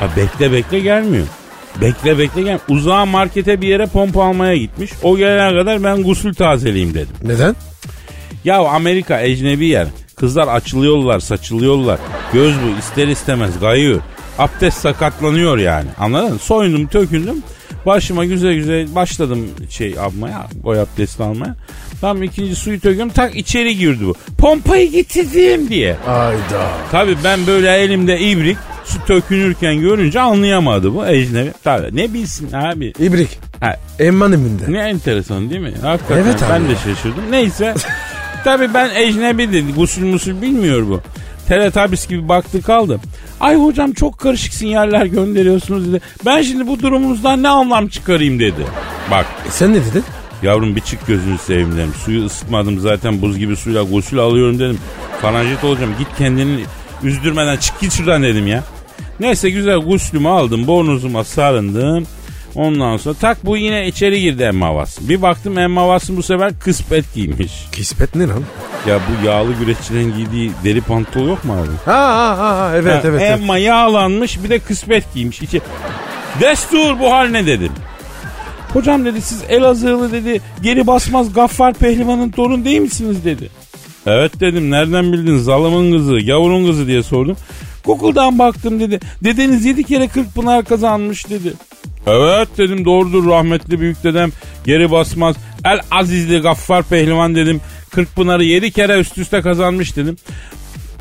Ha 0.00 0.08
bekle 0.16 0.52
bekle 0.52 0.80
gelmiyor. 0.80 1.26
Bekle 1.80 2.18
bekle 2.18 2.42
gel. 2.42 2.58
Uzağa 2.68 3.06
markete 3.06 3.60
bir 3.60 3.68
yere 3.68 3.86
pompa 3.86 4.24
almaya 4.24 4.56
gitmiş. 4.56 4.90
O 5.02 5.16
gelene 5.16 5.58
kadar 5.58 5.84
ben 5.84 6.02
gusül 6.02 6.34
tazeleyeyim 6.34 6.94
dedim. 6.94 7.16
Neden? 7.22 7.56
Ya 8.44 8.58
Amerika 8.58 9.20
ecnebi 9.20 9.66
yer. 9.66 9.86
Kızlar 10.20 10.48
açılıyorlar, 10.48 11.20
saçılıyorlar. 11.20 11.98
Göz 12.32 12.54
bu 12.54 12.78
ister 12.78 13.08
istemez 13.08 13.60
kayıyor. 13.60 14.00
Abdest 14.38 14.80
sakatlanıyor 14.80 15.58
yani. 15.58 15.86
Anladın 15.98 16.32
mı? 16.32 16.38
Soyundum, 16.38 16.86
tökündüm. 16.86 17.42
Başıma 17.86 18.24
güzel 18.24 18.54
güzel 18.54 18.94
başladım 18.94 19.46
şey 19.70 19.98
almaya, 19.98 20.46
boy 20.64 20.80
abdesti 20.80 21.22
almaya. 21.22 21.56
Tam 22.00 22.22
ikinci 22.22 22.56
suyu 22.56 22.80
töküyorum, 22.80 23.12
tak 23.12 23.36
içeri 23.36 23.76
girdi 23.76 24.06
bu. 24.06 24.14
Pompayı 24.38 24.90
getirdim 24.90 25.68
diye. 25.68 25.96
Ayda. 26.08 26.66
Tabii 26.92 27.16
ben 27.24 27.46
böyle 27.46 27.76
elimde 27.76 28.20
ibrik 28.20 28.56
su 28.84 29.04
tökünürken 29.06 29.80
görünce 29.80 30.20
anlayamadı 30.20 30.94
bu 30.94 31.06
ecnebi. 31.06 31.52
Tabii 31.64 31.96
ne 31.96 32.12
bilsin 32.14 32.52
abi. 32.52 32.92
İbrik. 32.98 33.38
Ha, 33.60 33.76
Emman 33.98 34.32
eminde. 34.32 34.62
ne 34.72 34.78
enteresan 34.78 35.50
değil 35.50 35.60
mi? 35.62 35.74
Hakikaten 35.82 36.22
Evet 36.24 36.42
abi. 36.42 36.50
ben 36.52 36.68
de 36.68 36.74
şaşırdım. 36.76 37.22
Neyse. 37.30 37.74
Tabii 38.44 38.74
ben 38.74 38.90
ecnebi 38.94 39.52
dedi. 39.52 39.72
Gusül 39.76 40.04
musul 40.04 40.42
bilmiyor 40.42 40.88
bu. 40.88 41.00
Teletabis 41.48 42.08
gibi 42.08 42.28
baktı 42.28 42.62
kaldı. 42.62 43.00
Ay 43.40 43.56
hocam 43.56 43.92
çok 43.92 44.18
karışık 44.18 44.54
sinyaller 44.54 45.06
gönderiyorsunuz 45.06 45.88
dedi. 45.92 46.00
Ben 46.26 46.42
şimdi 46.42 46.66
bu 46.66 46.80
durumunuzdan 46.82 47.42
ne 47.42 47.48
anlam 47.48 47.88
çıkarayım 47.88 48.38
dedi. 48.38 48.66
Bak 49.10 49.26
E 49.48 49.50
sen 49.50 49.72
ne 49.72 49.76
dedin? 49.84 50.04
yavrum 50.42 50.76
bir 50.76 50.80
çık 50.80 51.06
gözünü 51.06 51.38
seveyim 51.38 51.72
dedim. 51.76 51.92
Suyu 52.04 52.24
ısıtmadım 52.26 52.78
zaten 52.80 53.22
buz 53.22 53.38
gibi 53.38 53.56
suyla 53.56 53.82
gusül 53.82 54.18
alıyorum 54.18 54.58
dedim. 54.58 54.78
Faranjit 55.22 55.64
olacağım 55.64 55.94
git 55.98 56.08
kendini 56.18 56.60
üzdürmeden 57.02 57.56
çık 57.56 57.80
git 57.80 57.92
şuradan 57.92 58.22
dedim 58.22 58.46
ya. 58.46 58.64
Neyse 59.20 59.50
güzel 59.50 59.76
guslümü 59.78 60.28
aldım 60.28 60.66
bornozuma 60.66 61.24
sarındım. 61.24 62.06
Ondan 62.58 62.96
sonra 62.96 63.14
tak 63.14 63.46
bu 63.46 63.56
yine 63.56 63.86
içeri 63.86 64.20
girdi 64.20 64.42
Emma 64.42 64.68
Watson. 64.68 65.08
Bir 65.08 65.22
baktım 65.22 65.58
Emma 65.58 65.80
Watson 65.80 66.16
bu 66.16 66.22
sefer 66.22 66.58
kıspet 66.58 67.14
giymiş. 67.14 67.52
Kismet 67.72 68.14
ne 68.14 68.26
lan? 68.26 68.42
Ya 68.88 68.98
bu 68.98 69.26
yağlı 69.26 69.52
güreşçilerin 69.52 70.14
giydiği 70.16 70.50
deri 70.64 70.80
pantol 70.80 71.28
yok 71.28 71.44
mu 71.44 71.52
abi? 71.52 71.68
Ha 71.84 71.92
ha 71.92 72.38
ha, 72.38 72.58
ha 72.58 72.70
evet 72.74 72.92
Ha, 72.94 73.00
evet. 73.04 73.22
evet. 73.22 73.40
Emma 73.40 73.58
yağlanmış 73.58 74.42
bir 74.44 74.50
de 74.50 74.58
kıspet 74.58 75.14
giymiş. 75.14 75.42
İçi... 75.42 75.60
Destur 76.40 77.00
bu 77.00 77.12
hal 77.12 77.26
ne 77.28 77.46
dedim. 77.46 77.72
Hocam 78.72 79.04
dedi 79.04 79.20
siz 79.22 79.42
Elazığlı 79.48 80.12
dedi 80.12 80.40
geri 80.62 80.86
basmaz 80.86 81.32
Gaffar 81.32 81.74
Pehlivan'ın 81.74 82.30
torun 82.30 82.64
değil 82.64 82.80
misiniz 82.80 83.24
dedi. 83.24 83.50
Evet 84.06 84.40
dedim 84.40 84.70
nereden 84.70 85.12
bildin 85.12 85.38
zalımın 85.38 85.92
kızı 85.92 86.14
yavurun 86.14 86.66
kızı 86.66 86.86
diye 86.86 87.02
sordum. 87.02 87.36
Google'dan 87.84 88.38
baktım 88.38 88.80
dedi. 88.80 89.00
Dedeniz 89.24 89.64
yedi 89.64 89.84
kere 89.84 90.08
kırk 90.08 90.34
pınar 90.34 90.64
kazanmış 90.64 91.30
dedi. 91.30 91.52
Evet 92.08 92.48
dedim 92.58 92.84
doğrudur 92.84 93.30
rahmetli 93.30 93.80
büyük 93.80 94.04
dedem 94.04 94.30
geri 94.64 94.90
basmaz. 94.90 95.36
El 95.64 95.80
Azizli 95.90 96.38
Gaffar 96.38 96.82
Pehlivan 96.82 97.34
dedim. 97.34 97.60
Kırk 97.90 98.16
pınarı 98.16 98.44
yedi 98.44 98.70
kere 98.70 98.98
üst 98.98 99.18
üste 99.18 99.40
kazanmış 99.42 99.96
dedim. 99.96 100.16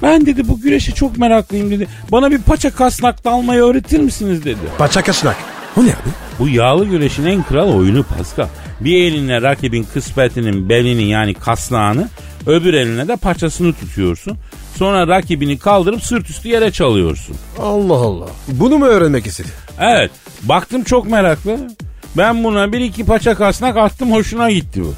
Ben 0.01 0.25
dedi 0.25 0.47
bu 0.47 0.61
güreşe 0.61 0.91
çok 0.91 1.17
meraklıyım 1.17 1.71
dedi. 1.71 1.87
Bana 2.11 2.31
bir 2.31 2.41
paça 2.41 2.69
kasnak 2.69 3.25
dalmayı 3.25 3.61
öğretir 3.61 3.99
misiniz 3.99 4.45
dedi. 4.45 4.59
Paça 4.77 5.01
kaşnak. 5.01 5.35
O 5.77 5.85
ne 5.85 5.89
abi? 5.89 6.09
Bu 6.39 6.49
yağlı 6.49 6.85
güreşin 6.85 7.25
en 7.25 7.43
kral 7.43 7.73
oyunu 7.73 8.03
Pascal. 8.03 8.47
Bir 8.81 8.95
elinle 9.03 9.41
rakibin 9.41 9.87
kıspetinin 9.93 10.69
belini 10.69 11.03
yani 11.03 11.33
kasnağını 11.33 12.09
öbür 12.45 12.73
eline 12.73 13.07
de 13.07 13.15
paçasını 13.15 13.73
tutuyorsun. 13.73 14.37
Sonra 14.77 15.07
rakibini 15.07 15.57
kaldırıp 15.59 16.03
sırt 16.03 16.29
üstü 16.29 16.49
yere 16.49 16.71
çalıyorsun. 16.71 17.35
Allah 17.59 17.93
Allah. 17.93 18.25
Bunu 18.47 18.77
mu 18.77 18.85
öğrenmek 18.85 19.25
istedi? 19.25 19.47
Evet 19.79 20.11
baktım 20.43 20.83
çok 20.83 21.09
meraklı. 21.09 21.57
Ben 22.17 22.43
buna 22.43 22.73
bir 22.73 22.79
iki 22.79 23.05
paça 23.05 23.35
kasnak 23.35 23.77
attım 23.77 24.11
hoşuna 24.11 24.51
gitti 24.51 24.83
bu. 24.83 24.93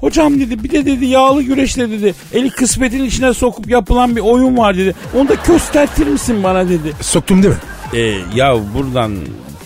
Hocam 0.00 0.40
dedi 0.40 0.64
bir 0.64 0.70
de 0.70 0.86
dedi 0.86 1.06
yağlı 1.06 1.42
güreşte 1.42 1.90
dedi 1.90 2.14
eli 2.32 2.50
kısmetin 2.50 3.04
içine 3.04 3.34
sokup 3.34 3.68
yapılan 3.70 4.16
bir 4.16 4.20
oyun 4.20 4.56
var 4.56 4.76
dedi. 4.76 4.94
Onu 5.16 5.28
da 5.28 5.34
göstertir 5.46 6.06
misin 6.06 6.44
bana 6.44 6.68
dedi. 6.68 6.92
Soktum 7.00 7.42
değil 7.42 7.54
mi? 7.54 8.00
E, 8.00 8.18
ya 8.34 8.56
buradan 8.74 9.16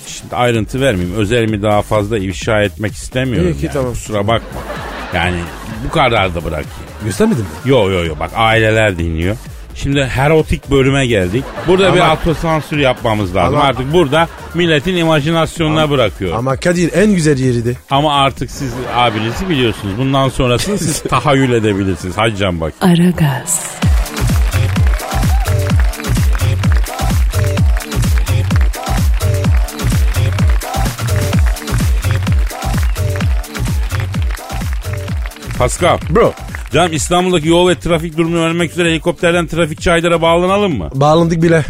şimdi 0.06 0.36
ayrıntı 0.36 0.80
vermeyeyim. 0.80 1.16
Özelimi 1.16 1.62
daha 1.62 1.82
fazla 1.82 2.18
ifşa 2.18 2.62
etmek 2.62 2.92
istemiyorum. 2.92 3.48
İyi 3.50 3.58
ki 3.58 3.66
yani. 3.66 3.72
tamam. 3.72 3.92
Kusura 3.92 4.26
bakma. 4.26 4.60
Yani 5.14 5.36
bu 5.86 5.90
kadar 5.90 6.34
da 6.34 6.44
bırakayım. 6.44 6.93
Göstermedin 7.04 7.40
mi? 7.42 7.48
Yo 7.64 7.90
yo 7.90 8.04
yo 8.04 8.14
bak 8.20 8.30
aileler 8.36 8.98
dinliyor. 8.98 9.36
Şimdi 9.74 10.10
erotik 10.18 10.70
bölüme 10.70 11.06
geldik. 11.06 11.44
Burada 11.66 11.86
Ama- 11.86 11.94
bir 11.96 12.00
autosansür 12.00 12.78
yapmamız 12.78 13.36
lazım. 13.36 13.56
Ama- 13.58 13.64
Artık 13.68 13.92
burada 13.92 14.28
milletin 14.54 14.96
imajinasyonuna. 14.96 15.82
Ama, 15.82 15.92
Ama 16.34 16.56
Kadir 16.56 16.92
en 16.92 17.14
güzel 17.14 17.38
yeriydi. 17.38 17.76
artık 18.14 18.50
siz 18.50 18.72
abinizi 18.96 19.48
biliyorsunuz. 19.48 19.98
Bundan 19.98 20.28
sonrasını 20.28 20.78
siz 20.78 21.02
tahayyül 21.10 21.52
edebilirsiniz. 21.52 22.14
Hadi 22.18 22.36
can 22.36 22.60
bak. 22.60 22.72
Aragaz, 22.80 23.74
Pascal. 35.58 35.98
Bro. 36.10 36.34
Canım 36.74 36.92
İstanbul'daki 36.92 37.48
yol 37.48 37.68
ve 37.68 37.74
trafik 37.74 38.16
durumunu 38.16 38.40
öğrenmek 38.40 38.70
üzere 38.70 38.90
helikopterden 38.90 39.46
trafikçi 39.46 39.92
Aydar'a 39.92 40.22
bağlanalım 40.22 40.78
mı? 40.78 40.88
Bağlandık 40.94 41.42
bile. 41.42 41.64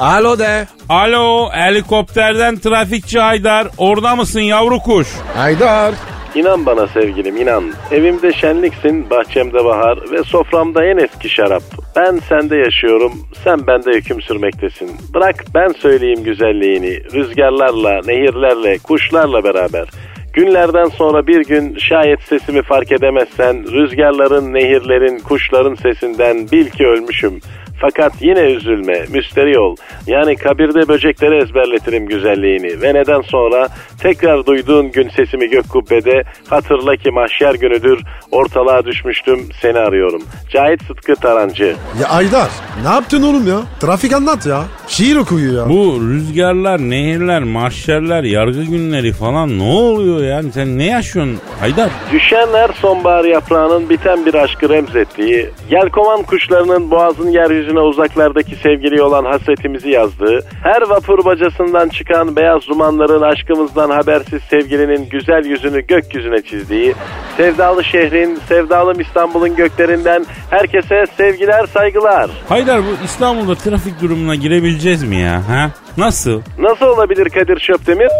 Alo 0.00 0.38
de. 0.38 0.66
Alo 0.88 1.50
helikopterden 1.52 2.56
trafikçi 2.56 3.18
Haydar. 3.18 3.68
Orada 3.78 4.16
mısın 4.16 4.40
yavru 4.40 4.78
kuş? 4.78 5.08
Haydar. 5.36 5.94
İnan 6.34 6.66
bana 6.66 6.86
sevgilim 6.86 7.36
inan. 7.36 7.64
Evimde 7.90 8.32
şenliksin, 8.32 9.10
bahçemde 9.10 9.64
bahar 9.64 9.98
ve 10.12 10.22
soframda 10.24 10.84
en 10.84 10.96
eski 10.96 11.28
şarap. 11.28 11.62
Ben 11.96 12.20
sende 12.28 12.56
yaşıyorum, 12.56 13.12
sen 13.44 13.66
bende 13.66 13.90
hüküm 13.90 14.22
sürmektesin. 14.22 14.90
Bırak 15.14 15.44
ben 15.54 15.68
söyleyeyim 15.68 16.24
güzelliğini. 16.24 17.02
Rüzgarlarla, 17.14 18.00
nehirlerle, 18.06 18.78
kuşlarla 18.78 19.44
beraber. 19.44 19.88
Günlerden 20.32 20.84
sonra 20.84 21.26
bir 21.26 21.44
gün 21.44 21.78
şayet 21.78 22.22
sesimi 22.22 22.62
fark 22.62 22.92
edemezsen 22.92 23.72
rüzgarların, 23.72 24.54
nehirlerin, 24.54 25.18
kuşların 25.18 25.74
sesinden 25.74 26.50
bil 26.52 26.66
ki 26.66 26.86
ölmüşüm. 26.86 27.40
Fakat 27.80 28.12
yine 28.20 28.40
üzülme, 28.40 29.04
müsteri 29.12 29.58
ol. 29.58 29.76
Yani 30.06 30.36
kabirde 30.36 30.88
böceklere 30.88 31.42
ezberletirim 31.42 32.06
güzelliğini. 32.06 32.82
Ve 32.82 32.94
neden 32.94 33.20
sonra 33.20 33.68
tekrar 34.02 34.46
duyduğun 34.46 34.90
gün 34.90 35.08
sesimi 35.08 35.48
gök 35.48 35.68
kubbede 35.68 36.22
hatırla 36.48 36.96
ki 36.96 37.10
mahşer 37.10 37.54
günüdür. 37.54 38.00
Ortalığa 38.30 38.84
düşmüştüm, 38.84 39.48
seni 39.62 39.78
arıyorum. 39.78 40.22
Cahit 40.50 40.82
Sıtkı 40.82 41.14
Tarancı. 41.14 41.76
Ya 42.00 42.08
Aydar 42.08 42.48
ne 42.82 42.88
yaptın 42.88 43.22
oğlum 43.22 43.48
ya? 43.48 43.58
Trafik 43.80 44.12
anlat 44.12 44.46
ya. 44.46 44.62
Şiir 44.88 45.16
okuyor 45.16 45.54
ya. 45.54 45.68
Bu 45.68 46.00
rüzgarlar, 46.00 46.80
nehirler, 46.80 47.42
mahşerler, 47.42 48.22
yargı 48.22 48.62
günleri 48.62 49.12
falan 49.12 49.58
ne 49.58 49.62
oluyor 49.62 50.24
yani? 50.24 50.52
Sen 50.52 50.78
ne 50.78 50.84
yaşıyorsun 50.86 51.38
Haydar? 51.60 51.90
Düşen 52.12 52.48
her 52.52 52.68
sonbahar 52.68 53.24
yaprağının 53.24 53.90
biten 53.90 54.26
bir 54.26 54.34
aşkı 54.34 54.68
remzettiği, 54.68 55.50
yelkovan 55.70 56.22
kuşlarının 56.22 56.90
boğazın 56.90 57.30
yeryüzüne 57.70 57.80
uzaklardaki 57.80 58.56
sevgili 58.56 59.02
olan 59.02 59.24
hasretimizi 59.24 59.90
yazdığı, 59.90 60.40
her 60.62 60.82
vapur 60.82 61.24
bacasından 61.24 61.88
çıkan 61.88 62.36
beyaz 62.36 62.68
dumanların 62.68 63.22
aşkımızdan 63.22 63.90
habersiz 63.90 64.42
sevgilinin 64.42 65.08
güzel 65.08 65.44
yüzünü 65.44 65.86
gökyüzüne 65.86 66.42
çizdiği, 66.42 66.94
sevdalı 67.36 67.84
şehrin, 67.84 68.38
sevdalım 68.48 69.00
İstanbul'un 69.00 69.56
göklerinden 69.56 70.26
herkese 70.50 71.04
sevgiler, 71.16 71.66
saygılar. 71.66 72.30
Haydar 72.48 72.80
bu 72.80 73.04
İstanbul'da 73.04 73.54
trafik 73.54 74.02
durumuna 74.02 74.34
girebileceğiz 74.34 75.02
mi 75.02 75.16
ya? 75.16 75.48
Ha? 75.48 75.70
Nasıl? 75.96 76.40
Nasıl 76.58 76.86
olabilir 76.86 77.28
Kadir 77.28 77.60
Şöpdemir? 77.60 78.10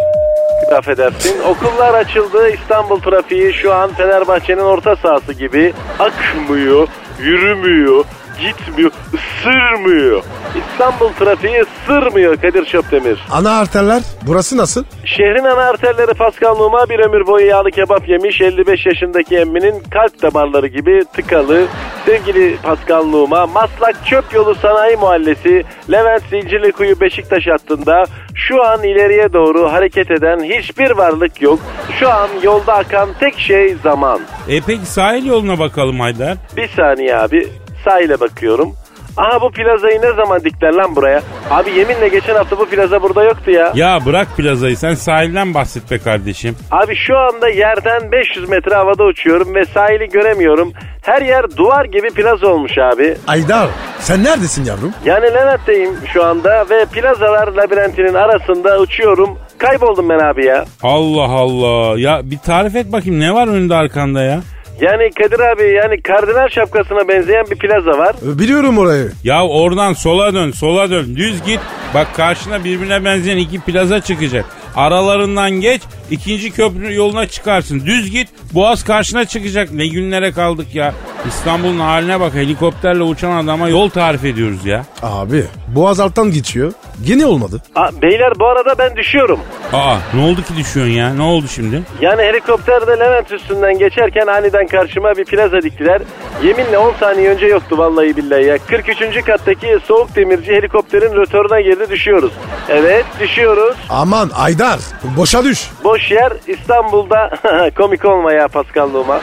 affedersin. 0.78 1.42
Okullar 1.42 1.94
açıldı. 1.94 2.50
İstanbul 2.50 3.00
trafiği 3.00 3.52
şu 3.52 3.74
an 3.74 3.90
Fenerbahçe'nin 3.94 4.60
orta 4.60 4.96
sahası 4.96 5.32
gibi 5.32 5.72
akmıyor, 5.98 6.88
yürümüyor, 7.20 8.04
gitmiyor, 8.40 8.90
ısırmıyor. 9.14 10.22
İstanbul 10.56 11.12
trafiği 11.12 11.62
ısırmıyor 11.62 12.36
Kadir 12.36 12.66
Şöpdemir. 12.66 13.18
Ana 13.30 13.58
arterler 13.58 14.02
burası 14.26 14.56
nasıl? 14.56 14.84
Şehrin 15.04 15.44
ana 15.44 15.60
arterleri 15.62 16.14
Pascal 16.14 16.56
Numa 16.56 16.88
bir 16.88 16.98
ömür 16.98 17.26
boyu 17.26 17.46
yağlı 17.46 17.70
kebap 17.70 18.08
yemiş 18.08 18.40
55 18.40 18.86
yaşındaki 18.86 19.36
emminin 19.36 19.82
kalp 19.90 20.22
damarları 20.22 20.66
gibi 20.66 21.04
tıkalı. 21.12 21.66
Sevgili 22.06 22.56
Pascal 22.62 23.04
Numa 23.04 23.46
Maslak 23.46 24.06
Çöp 24.06 24.34
Yolu 24.34 24.54
Sanayi 24.54 24.96
Mahallesi 24.96 25.64
Levent 25.92 26.22
Zincirlikuyu 26.30 27.00
Beşiktaş 27.00 27.46
hattında 27.46 28.04
şu 28.34 28.64
an 28.64 28.82
ileriye 28.82 29.32
doğru 29.32 29.72
hareket 29.72 30.10
eden 30.10 30.40
hiçbir 30.44 30.90
varlık 30.90 31.42
yok. 31.42 31.58
Şu 32.00 32.10
an 32.10 32.28
yolda 32.42 32.74
akan 32.74 33.08
tek 33.20 33.38
şey 33.38 33.74
zaman. 33.82 34.20
E 34.48 34.60
peki 34.66 34.86
sahil 34.86 35.26
yoluna 35.26 35.58
bakalım 35.58 36.00
Haydar. 36.00 36.36
Bir 36.56 36.68
saniye 36.68 37.16
abi 37.16 37.48
sahile 37.84 38.20
bakıyorum. 38.20 38.74
Aha 39.16 39.40
bu 39.40 39.50
plazayı 39.50 40.02
ne 40.02 40.12
zaman 40.12 40.40
dikler 40.44 40.72
lan 40.72 40.96
buraya? 40.96 41.22
Abi 41.50 41.70
yeminle 41.70 42.08
geçen 42.08 42.34
hafta 42.34 42.58
bu 42.58 42.66
plaza 42.68 43.02
burada 43.02 43.24
yoktu 43.24 43.50
ya. 43.50 43.72
Ya 43.74 43.98
bırak 44.06 44.36
plazayı 44.36 44.76
sen 44.76 44.94
sahilden 44.94 45.54
bahset 45.54 45.90
be 45.90 45.98
kardeşim. 45.98 46.56
Abi 46.70 46.96
şu 46.96 47.18
anda 47.18 47.48
yerden 47.48 48.12
500 48.12 48.48
metre 48.48 48.74
havada 48.74 49.04
uçuyorum 49.04 49.54
ve 49.54 49.64
sahili 49.64 50.08
göremiyorum. 50.08 50.72
Her 51.02 51.22
yer 51.22 51.56
duvar 51.56 51.84
gibi 51.84 52.08
plaza 52.10 52.46
olmuş 52.46 52.78
abi. 52.78 53.16
Aydar 53.26 53.68
sen 53.98 54.24
neredesin 54.24 54.64
yavrum? 54.64 54.92
Yani 55.04 55.24
Levent'teyim 55.26 55.90
şu 56.12 56.24
anda 56.24 56.64
ve 56.70 56.84
plazalar 56.84 57.48
labirentinin 57.48 58.14
arasında 58.14 58.78
uçuyorum. 58.78 59.38
Kayboldum 59.58 60.08
ben 60.08 60.18
abi 60.18 60.44
ya. 60.46 60.64
Allah 60.82 61.22
Allah. 61.32 61.98
Ya 62.00 62.20
bir 62.24 62.38
tarif 62.38 62.76
et 62.76 62.92
bakayım 62.92 63.20
ne 63.20 63.34
var 63.34 63.48
önünde 63.48 63.74
arkanda 63.74 64.22
ya? 64.22 64.40
Yani 64.80 65.10
Kadir 65.10 65.40
abi 65.40 65.62
yani 65.62 66.02
kardinal 66.02 66.48
şapkasına 66.48 67.08
benzeyen 67.08 67.44
bir 67.50 67.56
plaza 67.58 67.98
var. 67.98 68.16
Biliyorum 68.22 68.78
orayı. 68.78 69.12
Ya 69.24 69.46
oradan 69.46 69.92
sola 69.92 70.34
dön 70.34 70.50
sola 70.50 70.90
dön 70.90 71.16
düz 71.16 71.42
git. 71.44 71.60
Bak 71.94 72.06
karşına 72.16 72.64
birbirine 72.64 73.04
benzeyen 73.04 73.36
iki 73.36 73.60
plaza 73.60 74.00
çıkacak. 74.00 74.44
Aralarından 74.76 75.50
geç 75.50 75.82
ikinci 76.10 76.50
köprü 76.50 76.94
yoluna 76.94 77.26
çıkarsın. 77.26 77.82
Düz 77.86 78.10
git 78.10 78.28
boğaz 78.54 78.84
karşına 78.84 79.24
çıkacak. 79.24 79.72
Ne 79.72 79.86
günlere 79.86 80.32
kaldık 80.32 80.74
ya. 80.74 80.94
İstanbul'un 81.28 81.78
haline 81.80 82.20
bak 82.20 82.34
helikopterle 82.34 83.02
uçan 83.02 83.44
adama 83.44 83.68
yol 83.68 83.88
tarif 83.90 84.24
ediyoruz 84.24 84.66
ya. 84.66 84.84
Abi 85.02 85.44
boğaz 85.68 86.00
alttan 86.00 86.30
geçiyor. 86.32 86.72
Yine 87.04 87.26
olmadı. 87.26 87.62
Aa, 87.74 88.02
beyler 88.02 88.32
bu 88.40 88.46
arada 88.46 88.74
ben 88.78 88.96
düşüyorum. 88.96 89.40
Aa 89.72 89.96
ne 90.14 90.22
oldu 90.22 90.42
ki 90.42 90.56
düşüyorsun 90.56 90.92
ya? 90.94 91.14
Ne 91.14 91.22
oldu 91.22 91.46
şimdi? 91.48 91.82
Yani 92.00 92.22
helikopterde 92.22 92.90
Levent 92.90 93.32
üstünden 93.32 93.78
geçerken 93.78 94.26
aniden 94.26 94.66
karşıma 94.66 95.16
bir 95.16 95.24
plaza 95.24 95.62
diktiler. 95.62 96.02
Yeminle 96.44 96.78
10 96.78 96.92
saniye 97.00 97.30
önce 97.30 97.46
yoktu 97.46 97.78
vallahi 97.78 98.16
billahi 98.16 98.44
ya. 98.44 98.58
43. 98.58 99.24
kattaki 99.26 99.78
soğuk 99.84 100.16
demirci 100.16 100.52
helikopterin 100.52 101.16
rötoruna 101.16 101.60
girdi 101.60 101.90
düşüyoruz. 101.90 102.32
Evet 102.68 103.04
düşüyoruz. 103.20 103.76
Aman 103.90 104.30
Aydar 104.34 104.78
boşa 105.16 105.44
düş. 105.44 105.70
Boş 105.84 106.10
yer 106.10 106.32
İstanbul'da 106.46 107.30
komik 107.76 108.04
olma 108.04 108.32
ya 108.32 108.48
Pascal'lığıma. 108.48 109.20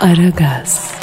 Aragaz, 0.00 0.94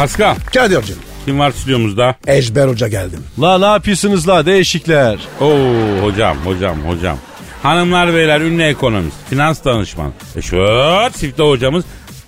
Pascal 0.00 0.36
Kadir'cim 0.54 0.96
kim 1.24 1.38
var 1.38 1.50
stüdyomuzda? 1.50 2.14
Eşber 2.26 2.68
Hoca 2.68 2.88
geldim. 2.88 3.24
La 3.40 3.58
ne 3.58 3.64
yapıyorsunuz 3.64 4.28
la 4.28 4.46
değişikler? 4.46 5.18
Oo 5.40 6.02
hocam 6.02 6.36
hocam 6.44 6.76
hocam. 6.86 7.18
Hanımlar 7.62 8.14
beyler 8.14 8.40
ünlü 8.40 8.62
ekonomist, 8.62 9.16
finans 9.30 9.64
danışman. 9.64 10.12
E 10.36 10.42
şöyle 10.42 11.10
çifte 11.12 11.42
hocamız 11.42 11.84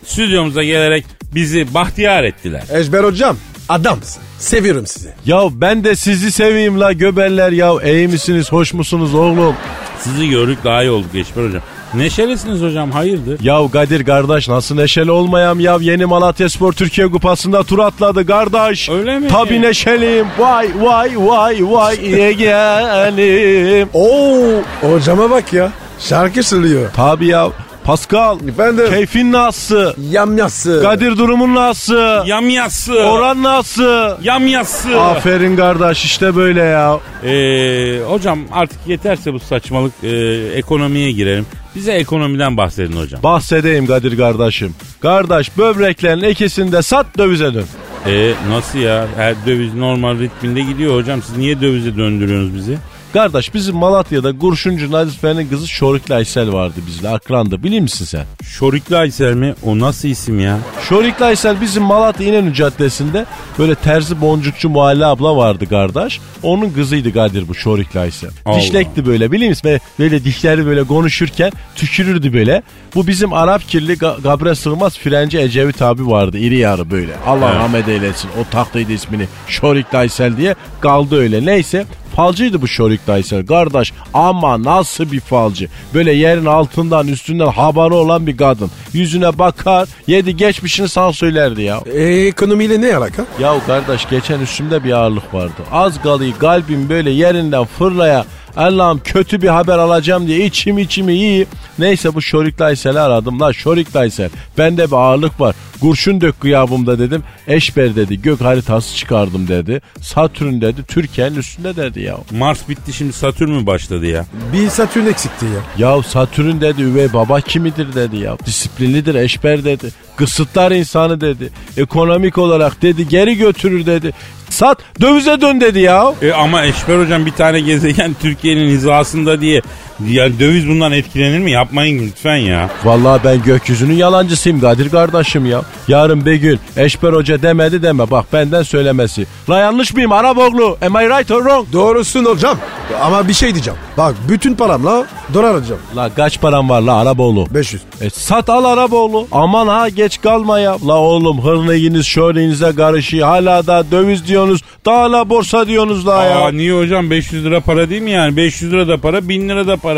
stüdyomuza 0.07 0.63
gelerek 0.63 1.05
bizi 1.35 1.75
bahtiyar 1.75 2.25
ettiler. 2.25 2.63
Eşber 2.73 3.05
Hocam 3.05 3.37
adamsın. 3.69 4.23
Seviyorum 4.39 4.87
sizi. 4.87 5.09
Ya 5.27 5.41
ben 5.53 5.85
de 5.85 5.97
sizi 5.97 6.33
seveyim 6.33 6.81
la 6.81 6.93
göbeller 6.93 7.53
ya. 7.53 7.73
İyi 7.85 8.09
misiniz 8.09 8.53
hoş 8.53 8.75
musunuz 8.75 9.15
oğlum? 9.15 9.55
Sizi 10.01 10.31
gördük 10.31 10.59
daha 10.65 10.83
iyi 10.83 10.91
olduk 10.91 11.15
Eşber 11.15 11.47
hocam. 11.49 11.63
Neşelisiniz 11.95 12.63
hocam 12.63 12.91
hayırdır? 12.91 13.41
Ya 13.45 13.61
Kadir 13.73 14.05
kardeş 14.05 14.49
nasıl 14.49 14.75
neşeli 14.75 15.11
olmayam 15.11 15.61
ya 15.61 15.77
yeni 15.81 16.07
Malatya 16.07 16.49
Spor 16.49 16.73
Türkiye 16.73 17.11
Kupası'nda 17.11 17.63
tur 17.63 17.79
atladı 17.79 18.27
kardeş. 18.27 18.89
Öyle 18.89 19.19
mi? 19.19 19.29
Tabii 19.29 19.63
neşeliyim 19.63 20.27
vay 20.39 20.69
vay 20.81 21.11
vay 21.17 21.59
vay 21.61 21.97
yeğenim. 22.11 23.89
Oo 23.95 24.63
hocama 24.81 25.31
bak 25.31 25.53
ya. 25.53 25.73
Şarkı 26.01 26.43
söylüyor. 26.43 26.91
Tabii 26.97 27.27
ya 27.27 27.49
Pascal 27.85 28.49
Efendim? 28.49 28.85
keyfin 28.91 29.33
nasıl? 29.33 29.93
Yamyası. 30.11 30.81
Kadir 30.83 31.17
durumun 31.17 31.55
nasıl? 31.55 32.27
Yamyası. 32.27 32.95
Oran 32.95 33.43
nasıl? 33.43 34.25
Yamyası. 34.25 35.01
Aferin 35.01 35.57
kardeş 35.57 36.05
işte 36.05 36.37
böyle 36.37 36.61
ya. 36.63 36.99
Ee, 37.25 38.01
hocam 38.09 38.39
artık 38.53 38.79
yeterse 38.87 39.33
bu 39.33 39.41
saçmalık 39.41 39.93
ee, 40.03 40.09
ekonomiye 40.55 41.13
girelim. 41.13 41.47
Bize 41.75 41.93
ekonomiden 41.93 42.57
bahsedin 42.57 42.97
hocam. 42.97 43.23
Bahsedeyim 43.23 43.87
Kadir 43.87 44.17
kardeşim. 44.17 44.75
Kardeş 45.03 45.59
böbreklerin 45.59 46.23
ikisini 46.31 46.73
de 46.73 46.83
sat 46.83 47.07
dövize 47.19 47.55
dön. 47.55 47.65
E 48.07 48.33
nasıl 48.49 48.79
ya? 48.79 49.07
Her 49.17 49.35
döviz 49.47 49.75
normal 49.75 50.19
ritminde 50.19 50.61
gidiyor 50.61 50.95
hocam. 50.95 51.23
Siz 51.23 51.37
niye 51.37 51.61
dövize 51.61 51.97
döndürüyorsunuz 51.97 52.55
bizi? 52.55 52.79
Kardeş 53.13 53.55
bizim 53.55 53.77
Malatya'da 53.77 54.39
Kurşuncu 54.39 54.93
Nazife'nin 54.93 55.49
kızı 55.49 55.69
Şorikli 55.69 56.15
Aysel 56.15 56.53
vardı 56.53 56.75
bizle 56.87 57.09
akrandı 57.09 57.63
biliyor 57.63 57.83
musun 57.83 58.05
sen? 58.05 58.25
Şorikli 58.45 58.97
Aysel 58.97 59.35
mi? 59.35 59.55
O 59.65 59.79
nasıl 59.79 60.09
isim 60.09 60.41
ya? 60.41 60.59
Şorikli 60.89 61.25
Aysel 61.25 61.61
bizim 61.61 61.83
Malatya 61.83 62.27
İnönü 62.29 62.55
Caddesi'nde 62.55 63.27
böyle 63.59 63.75
terzi 63.75 64.21
boncukçu 64.21 64.69
Muhalle 64.69 65.07
abla 65.07 65.37
vardı 65.37 65.69
kardeş. 65.69 66.21
Onun 66.43 66.71
kızıydı 66.71 67.13
Kadir 67.13 67.49
bu 67.49 67.55
Şorikli 67.55 68.01
Aysel. 68.01 68.31
Allah. 68.45 68.61
Dişlekti 68.61 69.07
böyle 69.07 69.33
biliyor 69.33 69.49
musun? 69.49 69.63
Böyle, 69.65 69.81
böyle 69.99 70.25
dişleri 70.25 70.67
böyle 70.67 70.85
konuşurken 70.85 71.53
tükürürdü 71.77 72.33
böyle. 72.33 72.63
Bu 72.95 73.07
bizim 73.07 73.33
Arap 73.33 73.69
kirli 73.69 73.93
Ga- 73.93 74.23
Gabre 74.23 74.55
Sığmaz 74.55 74.99
Frenci 74.99 75.39
Ecevit 75.39 75.83
abi 75.83 76.07
vardı 76.07 76.39
iri 76.39 76.59
yarı 76.59 76.91
böyle. 76.91 77.13
Allah 77.27 77.47
Evet. 77.51 77.61
rahmet 77.61 77.89
eylesin 77.89 78.31
o 78.41 78.51
taktıydı 78.51 78.93
ismini 78.93 79.27
Şorikli 79.49 79.99
Aysel 79.99 80.37
diye 80.37 80.55
kaldı 80.81 81.17
öyle. 81.17 81.47
Neyse 81.47 81.87
Falcıydı 82.17 82.63
bu 82.63 82.69
Şorik 82.69 83.09
Aysel 83.09 83.47
kardeş 83.47 83.93
ama 84.15 84.63
nasıl 84.63 85.13
bir 85.13 85.21
falcı. 85.21 85.69
Böyle 85.95 86.13
yerin 86.13 86.47
altından 86.47 87.09
üstünden 87.09 87.47
habanı 87.47 87.95
olan 87.95 88.27
bir 88.27 88.37
kadın. 88.37 88.71
Yüzüne 88.93 89.39
bakar 89.39 89.89
yedi 90.07 90.37
geçmişini 90.37 90.89
sana 90.89 91.13
söylerdi 91.13 91.63
ya. 91.63 91.81
E, 91.93 92.03
ekonomiyle 92.03 92.81
ne 92.81 92.97
alaka? 92.97 93.27
Ya 93.41 93.55
kardeş 93.67 94.09
geçen 94.11 94.41
üstümde 94.41 94.85
bir 94.85 94.93
ağırlık 94.93 95.35
vardı. 95.35 95.63
Az 95.73 96.03
kalıyı 96.03 96.39
kalbim 96.39 96.89
böyle 96.89 97.11
yerinden 97.11 97.65
fırlaya 97.65 98.25
Allah'ım 98.57 99.01
kötü 99.05 99.43
bir 99.43 99.49
haber 99.49 99.79
alacağım 99.79 100.27
diye 100.27 100.47
içim 100.47 100.79
içimi 100.79 101.13
iyi. 101.13 101.47
Neyse 101.79 102.15
bu 102.15 102.23
Şorik 102.23 102.59
Daysel'i 102.59 103.01
aradım. 103.01 103.41
La 103.41 103.53
Şorik 103.53 103.95
Daysel 103.95 104.31
bende 104.59 104.87
bir 104.87 104.97
ağırlık 104.97 105.41
var. 105.41 105.55
Kurşun 105.81 106.21
dök 106.21 106.41
gıyabımda 106.41 106.99
dedim. 106.99 107.23
Eşber 107.47 107.97
dedi 107.97 108.23
gök 108.23 108.41
haritası 108.41 108.97
çıkardım 108.97 109.49
dedi. 109.49 109.81
Satürn 110.01 110.61
dedi 110.61 110.83
Türkiye'nin 110.89 111.37
üstünde 111.37 111.77
dedi 111.77 112.01
ya. 112.01 112.17
Mars 112.31 112.69
bitti 112.69 112.93
şimdi 112.93 113.13
Satürn 113.13 113.51
mü 113.51 113.67
başladı 113.67 114.07
ya? 114.07 114.27
Bir 114.53 114.69
Satürn 114.69 115.07
eksikti 115.07 115.45
ya. 115.45 115.89
Ya 115.89 116.03
Satürn 116.03 116.61
dedi 116.61 116.83
üvey 116.83 117.13
baba 117.13 117.41
kimidir 117.41 117.95
dedi 117.95 118.17
ya. 118.17 118.39
Disiplinlidir 118.47 119.15
eşber 119.15 119.65
dedi. 119.65 119.89
Kısıtlar 120.17 120.71
insanı 120.71 121.21
dedi. 121.21 121.51
Ekonomik 121.77 122.39
olarak 122.39 122.83
dedi 122.83 123.09
geri 123.09 123.37
götürür 123.37 123.87
dedi. 123.87 124.13
Sat 124.53 124.79
dövize 125.01 125.41
dön 125.41 125.61
dedi 125.61 125.81
ya. 125.81 126.15
E 126.23 126.33
ama 126.33 126.65
Eşber 126.65 126.99
hocam 126.99 127.27
bir 127.27 127.31
tane 127.31 127.61
gezegen 127.61 128.15
Türkiye'nin 128.23 128.69
hizasında 128.69 129.41
diye 129.41 129.63
ya 130.09 130.39
döviz 130.39 130.69
bundan 130.69 130.93
etkilenir 130.93 131.39
mi? 131.39 131.51
Yapmayın 131.51 132.07
lütfen 132.07 132.37
ya. 132.37 132.71
Vallahi 132.85 133.21
ben 133.25 133.43
gökyüzünün 133.43 133.95
yalancısıyım 133.95 134.61
Kadir 134.61 134.91
kardeşim 134.91 135.47
ya. 135.47 135.63
Yarın 135.89 136.27
bir 136.27 136.35
gün 136.35 136.61
Eşber 136.77 137.13
Hoca 137.13 137.43
demedi 137.43 137.83
deme 137.83 138.11
bak 138.11 138.33
benden 138.33 138.63
söylemesi. 138.63 139.27
La 139.51 139.59
yanlış 139.59 139.95
mıyım 139.95 140.13
Araboğlu? 140.13 140.79
Am 140.87 140.95
I 140.97 141.09
right 141.09 141.31
or 141.31 141.39
wrong? 141.45 141.67
Doğrusun 141.73 142.25
hocam. 142.25 142.59
Ama 143.03 143.29
bir 143.29 143.33
şey 143.35 143.55
diyeceğim. 143.55 143.79
Bak 143.99 144.15
bütün 144.29 144.55
paramla 144.55 145.07
dolar 145.35 145.55
alacağım. 145.55 145.81
La 145.97 146.15
kaç 146.15 146.41
param 146.41 146.69
var 146.71 146.81
la 146.81 146.97
Araboğlu? 146.97 147.47
500. 147.55 147.83
E 148.01 148.11
sat 148.11 148.51
al 148.51 148.65
Araboğlu. 148.65 149.27
Aman 149.33 149.69
ha 149.69 149.89
geç 149.89 150.21
kalma 150.21 150.59
ya. 150.59 150.77
La 150.87 150.97
oğlum 150.99 151.45
hırnıyınız 151.45 152.07
şöhrinize 152.07 152.75
karışıyor. 152.75 153.29
Hala 153.29 153.67
da 153.67 153.85
döviz 153.91 154.27
diyorsunuz. 154.27 154.61
Daha 154.87 155.13
la 155.13 155.29
borsa 155.31 155.67
diyorsunuz 155.67 156.07
la 156.07 156.25
ya. 156.25 156.39
Aa 156.39 156.53
niye 156.53 156.73
hocam 156.73 157.11
500 157.11 157.45
lira 157.45 157.61
para 157.61 157.91
değil 157.91 158.03
mi 158.03 158.11
yani? 158.11 158.37
500 158.37 158.73
lira 158.73 158.89
da 158.89 158.97
para 158.97 159.29
1000 159.29 159.49
lira 159.49 159.67
da 159.67 159.77
para. 159.77 159.92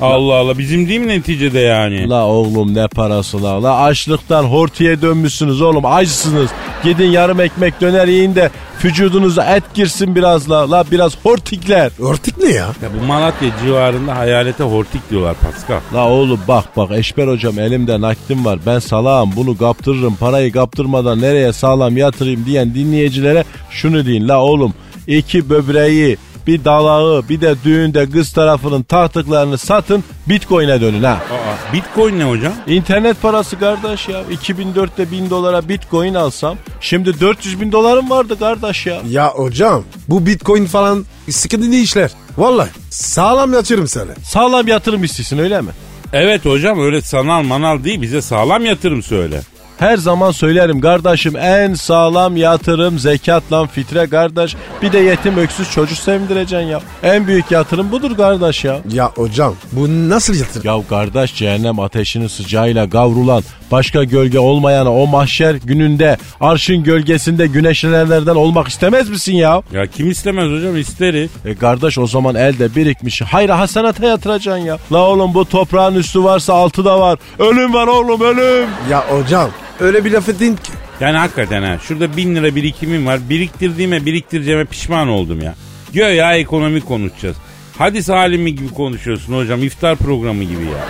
Allah 0.00 0.34
Allah 0.34 0.58
bizim 0.58 0.88
değil 0.88 1.00
mi 1.00 1.08
neticede 1.08 1.60
yani? 1.60 2.08
La 2.08 2.26
oğlum 2.26 2.74
ne 2.74 2.88
parası 2.88 3.42
la. 3.42 3.62
La 3.62 3.82
açlıktan 3.82 4.42
hortiye 4.42 5.02
dönmüşsünüz 5.02 5.60
oğlum. 5.62 5.86
Açsınız. 5.86 6.50
Gidin 6.84 7.10
yarım 7.10 7.40
ekmek 7.40 7.80
döner 7.80 8.08
yiyin 8.08 8.34
de 8.34 8.50
vücudunuza 8.84 9.44
et 9.56 9.62
girsin 9.74 10.14
biraz 10.14 10.50
la. 10.50 10.70
La 10.70 10.84
biraz 10.90 11.16
hortikler. 11.22 11.92
Örtük 12.10 12.38
ne 12.38 12.48
ya? 12.48 12.66
Ya 12.82 12.88
bu 13.00 13.06
Malatya 13.06 13.50
civarında 13.64 14.16
hayalete 14.16 14.64
hortik 14.64 15.10
diyorlar 15.10 15.34
Pascal. 15.34 15.80
La 15.94 16.08
oğlum 16.08 16.40
bak 16.48 16.76
bak 16.76 16.90
Eşber 16.90 17.28
hocam 17.28 17.58
elimde 17.58 18.00
nakdim 18.00 18.44
var. 18.44 18.58
Ben 18.66 18.78
salağım 18.78 19.30
bunu 19.36 19.56
kaptırırım. 19.58 20.16
Parayı 20.16 20.52
kaptırmadan 20.52 21.20
nereye 21.20 21.52
sağlam 21.52 21.96
yatırayım 21.96 22.46
diyen 22.46 22.74
dinleyicilere 22.74 23.44
şunu 23.70 24.06
deyin. 24.06 24.28
La 24.28 24.42
oğlum 24.42 24.74
iki 25.06 25.50
böbreği 25.50 26.16
bir 26.46 26.64
dalağı 26.64 27.28
bir 27.28 27.40
de 27.40 27.54
düğünde 27.64 28.10
kız 28.10 28.32
tarafının 28.32 28.82
tahtıklarını 28.82 29.58
satın 29.58 30.04
bitcoin'e 30.28 30.80
dönün 30.80 31.02
ha. 31.02 31.10
Aa, 31.10 31.72
Bitcoin 31.72 32.18
ne 32.18 32.24
hocam? 32.24 32.52
İnternet 32.66 33.22
parası 33.22 33.58
kardeş 33.58 34.08
ya. 34.08 34.22
2004'te 34.22 35.10
1000 35.10 35.30
dolara 35.30 35.68
bitcoin 35.68 36.14
alsam 36.14 36.56
şimdi 36.80 37.20
400 37.20 37.60
bin 37.60 37.72
dolarım 37.72 38.10
vardı 38.10 38.38
kardeş 38.38 38.86
ya. 38.86 39.00
Ya 39.08 39.28
hocam 39.30 39.84
bu 40.08 40.26
bitcoin 40.26 40.66
falan 40.66 41.04
sıkıntılı 41.30 41.74
işler. 41.74 42.10
Vallahi 42.38 42.70
sağlam 42.90 43.52
yatırım 43.52 43.88
sana. 43.88 44.10
Sağlam 44.24 44.68
yatırım 44.68 45.04
istiyorsun 45.04 45.38
öyle 45.38 45.60
mi? 45.60 45.70
Evet 46.12 46.44
hocam 46.44 46.80
öyle 46.80 47.00
sanal 47.02 47.42
manal 47.42 47.84
değil 47.84 48.02
bize 48.02 48.22
sağlam 48.22 48.64
yatırım 48.64 49.02
söyle. 49.02 49.40
Her 49.78 49.96
zaman 49.96 50.30
söylerim 50.30 50.80
kardeşim 50.80 51.36
en 51.36 51.74
sağlam 51.74 52.36
yatırım 52.36 52.98
zekat 52.98 53.52
lan 53.52 53.66
fitre 53.66 54.06
kardeş. 54.06 54.56
Bir 54.82 54.92
de 54.92 54.98
yetim 54.98 55.36
öksüz 55.38 55.70
çocuk 55.70 55.98
sevindireceksin 55.98 56.66
ya. 56.66 56.80
En 57.02 57.26
büyük 57.26 57.50
yatırım 57.50 57.92
budur 57.92 58.16
kardeş 58.16 58.64
ya. 58.64 58.78
Ya 58.92 59.10
hocam 59.14 59.54
bu 59.72 60.08
nasıl 60.08 60.34
yatırım? 60.34 60.66
Ya 60.66 60.88
kardeş 60.88 61.34
cehennem 61.34 61.80
ateşinin 61.80 62.26
sıcağıyla 62.26 62.84
gavrulan 62.84 63.42
başka 63.70 64.04
gölge 64.04 64.38
olmayana 64.38 64.92
o 64.94 65.06
mahşer 65.06 65.54
gününde 65.54 66.16
arşın 66.40 66.82
gölgesinde 66.82 67.46
güneşlenenlerden 67.46 68.34
olmak 68.34 68.68
istemez 68.68 69.08
misin 69.10 69.34
ya? 69.34 69.62
Ya 69.72 69.86
kim 69.86 70.10
istemez 70.10 70.50
hocam 70.50 70.76
isteriz. 70.76 71.30
E 71.44 71.54
kardeş 71.54 71.98
o 71.98 72.06
zaman 72.06 72.34
elde 72.34 72.74
birikmiş 72.74 73.22
hayra 73.22 73.58
hasenata 73.58 74.06
yatıracaksın 74.06 74.64
ya. 74.64 74.78
La 74.92 74.98
oğlum 74.98 75.34
bu 75.34 75.44
toprağın 75.44 75.94
üstü 75.94 76.24
varsa 76.24 76.54
altı 76.54 76.84
da 76.84 77.00
var. 77.00 77.18
Ölüm 77.38 77.74
var 77.74 77.86
oğlum 77.86 78.20
ölüm. 78.20 78.68
Ya 78.90 79.04
hocam 79.10 79.50
öyle 79.80 80.04
bir 80.04 80.12
laf 80.12 80.28
edin 80.28 80.56
ki. 80.56 80.72
Yani 81.00 81.18
hakikaten 81.18 81.62
ha 81.62 81.78
şurada 81.78 82.16
bin 82.16 82.34
lira 82.36 82.56
birikimim 82.56 83.06
var. 83.06 83.20
Biriktirdiğime 83.30 84.06
biriktireceğime 84.06 84.64
pişman 84.64 85.08
oldum 85.08 85.40
ya. 85.40 85.54
Göya 85.92 86.36
ekonomi 86.36 86.80
konuşacağız. 86.80 87.36
Hadis 87.78 88.10
alimi 88.10 88.54
gibi 88.54 88.68
konuşuyorsun 88.68 89.36
hocam. 89.36 89.62
iftar 89.62 89.96
programı 89.96 90.44
gibi 90.44 90.64
ya. 90.64 90.88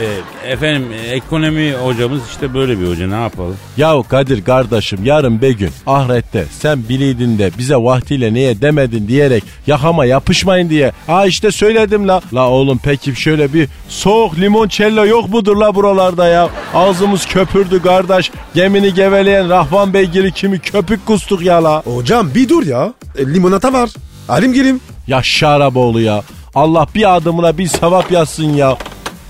Ee, 0.00 0.50
efendim 0.50 0.84
e, 0.92 0.96
ekonomi 0.96 1.72
hocamız 1.72 2.20
işte 2.30 2.54
böyle 2.54 2.80
bir 2.80 2.88
hoca 2.88 3.08
ne 3.08 3.22
yapalım? 3.22 3.56
Ya 3.76 4.02
Kadir 4.08 4.44
kardeşim 4.44 5.04
yarın 5.04 5.42
bir 5.42 5.50
gün 5.50 5.70
ahirette 5.86 6.44
sen 6.60 6.88
biliydin 6.88 7.38
de 7.38 7.50
bize 7.58 7.76
vaktiyle 7.76 8.34
niye 8.34 8.60
demedin 8.60 9.08
diyerek 9.08 9.44
yakama 9.66 10.04
yapışmayın 10.04 10.70
diye. 10.70 10.92
Ha 11.06 11.26
işte 11.26 11.50
söyledim 11.50 12.08
la. 12.08 12.20
La 12.34 12.48
oğlum 12.48 12.80
peki 12.84 13.16
şöyle 13.16 13.52
bir 13.52 13.68
soğuk 13.88 14.38
limoncello 14.38 15.06
yok 15.06 15.28
mudur 15.28 15.56
la 15.56 15.74
buralarda 15.74 16.26
ya? 16.26 16.48
Ağzımız 16.74 17.26
köpürdü 17.26 17.82
kardeş. 17.82 18.30
Gemini 18.54 18.94
geveleyen 18.94 19.48
Rahman 19.48 19.94
beygiri 19.94 20.32
kimi 20.32 20.58
köpük 20.58 21.06
kustuk 21.06 21.42
ya 21.42 21.64
la. 21.64 21.82
Hocam 21.84 22.34
bir 22.34 22.48
dur 22.48 22.66
ya. 22.66 22.92
E, 23.18 23.26
limonata 23.26 23.72
var. 23.72 23.90
Alim 24.28 24.52
gelim. 24.52 24.80
Ya 25.06 25.22
Şaraboğlu 25.22 26.00
ya. 26.00 26.22
Allah 26.54 26.86
bir 26.94 27.16
adımına 27.16 27.58
bir 27.58 27.66
sevap 27.66 28.10
yazsın 28.12 28.54
ya. 28.54 28.76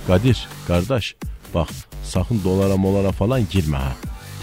Kadir 0.07 0.49
kardeş 0.69 1.17
bak 1.55 1.69
sakın 2.05 2.41
dolara 2.45 2.77
molara 2.77 3.13
falan 3.13 3.47
girme 3.51 3.77
ha. 3.77 3.93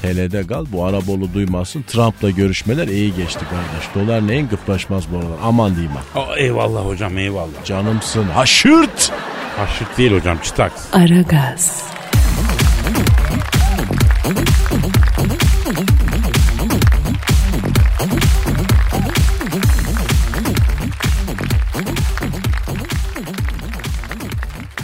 TL'de 0.02 0.48
kal 0.48 0.66
bu 0.72 0.86
Arabolu 0.86 1.34
duymasın. 1.34 1.82
Trump'la 1.84 2.30
görüşmeler 2.30 2.88
iyi 2.88 3.16
geçti 3.16 3.46
kardeş. 3.50 3.96
Dolar 3.96 4.28
neyin 4.28 4.48
gıplaşmaz 4.48 5.04
bu 5.12 5.18
aralar. 5.18 5.38
Aman 5.44 5.76
diyeyim 5.76 5.92
ha. 5.96 6.22
Aa, 6.22 6.38
eyvallah 6.38 6.86
hocam 6.86 7.18
eyvallah. 7.18 7.66
Canımsın. 7.66 8.24
Haşırt. 8.24 9.12
Haşırt 9.58 9.98
değil 9.98 10.12
hocam 10.14 10.38
çıtaks. 10.38 10.82
Aragaz, 10.94 11.84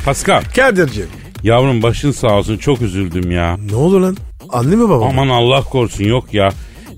Pascal 0.06 0.44
Kadir'ciğim. 0.56 1.21
Yavrum 1.44 1.84
başın 1.84 2.12
sağ 2.12 2.28
olsun 2.38 2.58
çok 2.58 2.82
üzüldüm 2.82 3.32
ya. 3.32 3.58
Ne 3.70 3.76
oldu 3.76 4.02
lan? 4.02 4.18
Anne 4.50 4.76
mi 4.76 4.90
baba? 4.90 4.98
mı? 5.06 5.06
Aman 5.10 5.30
Allah 5.30 5.64
korusun 5.64 6.04
yok 6.04 6.34
ya. 6.34 6.50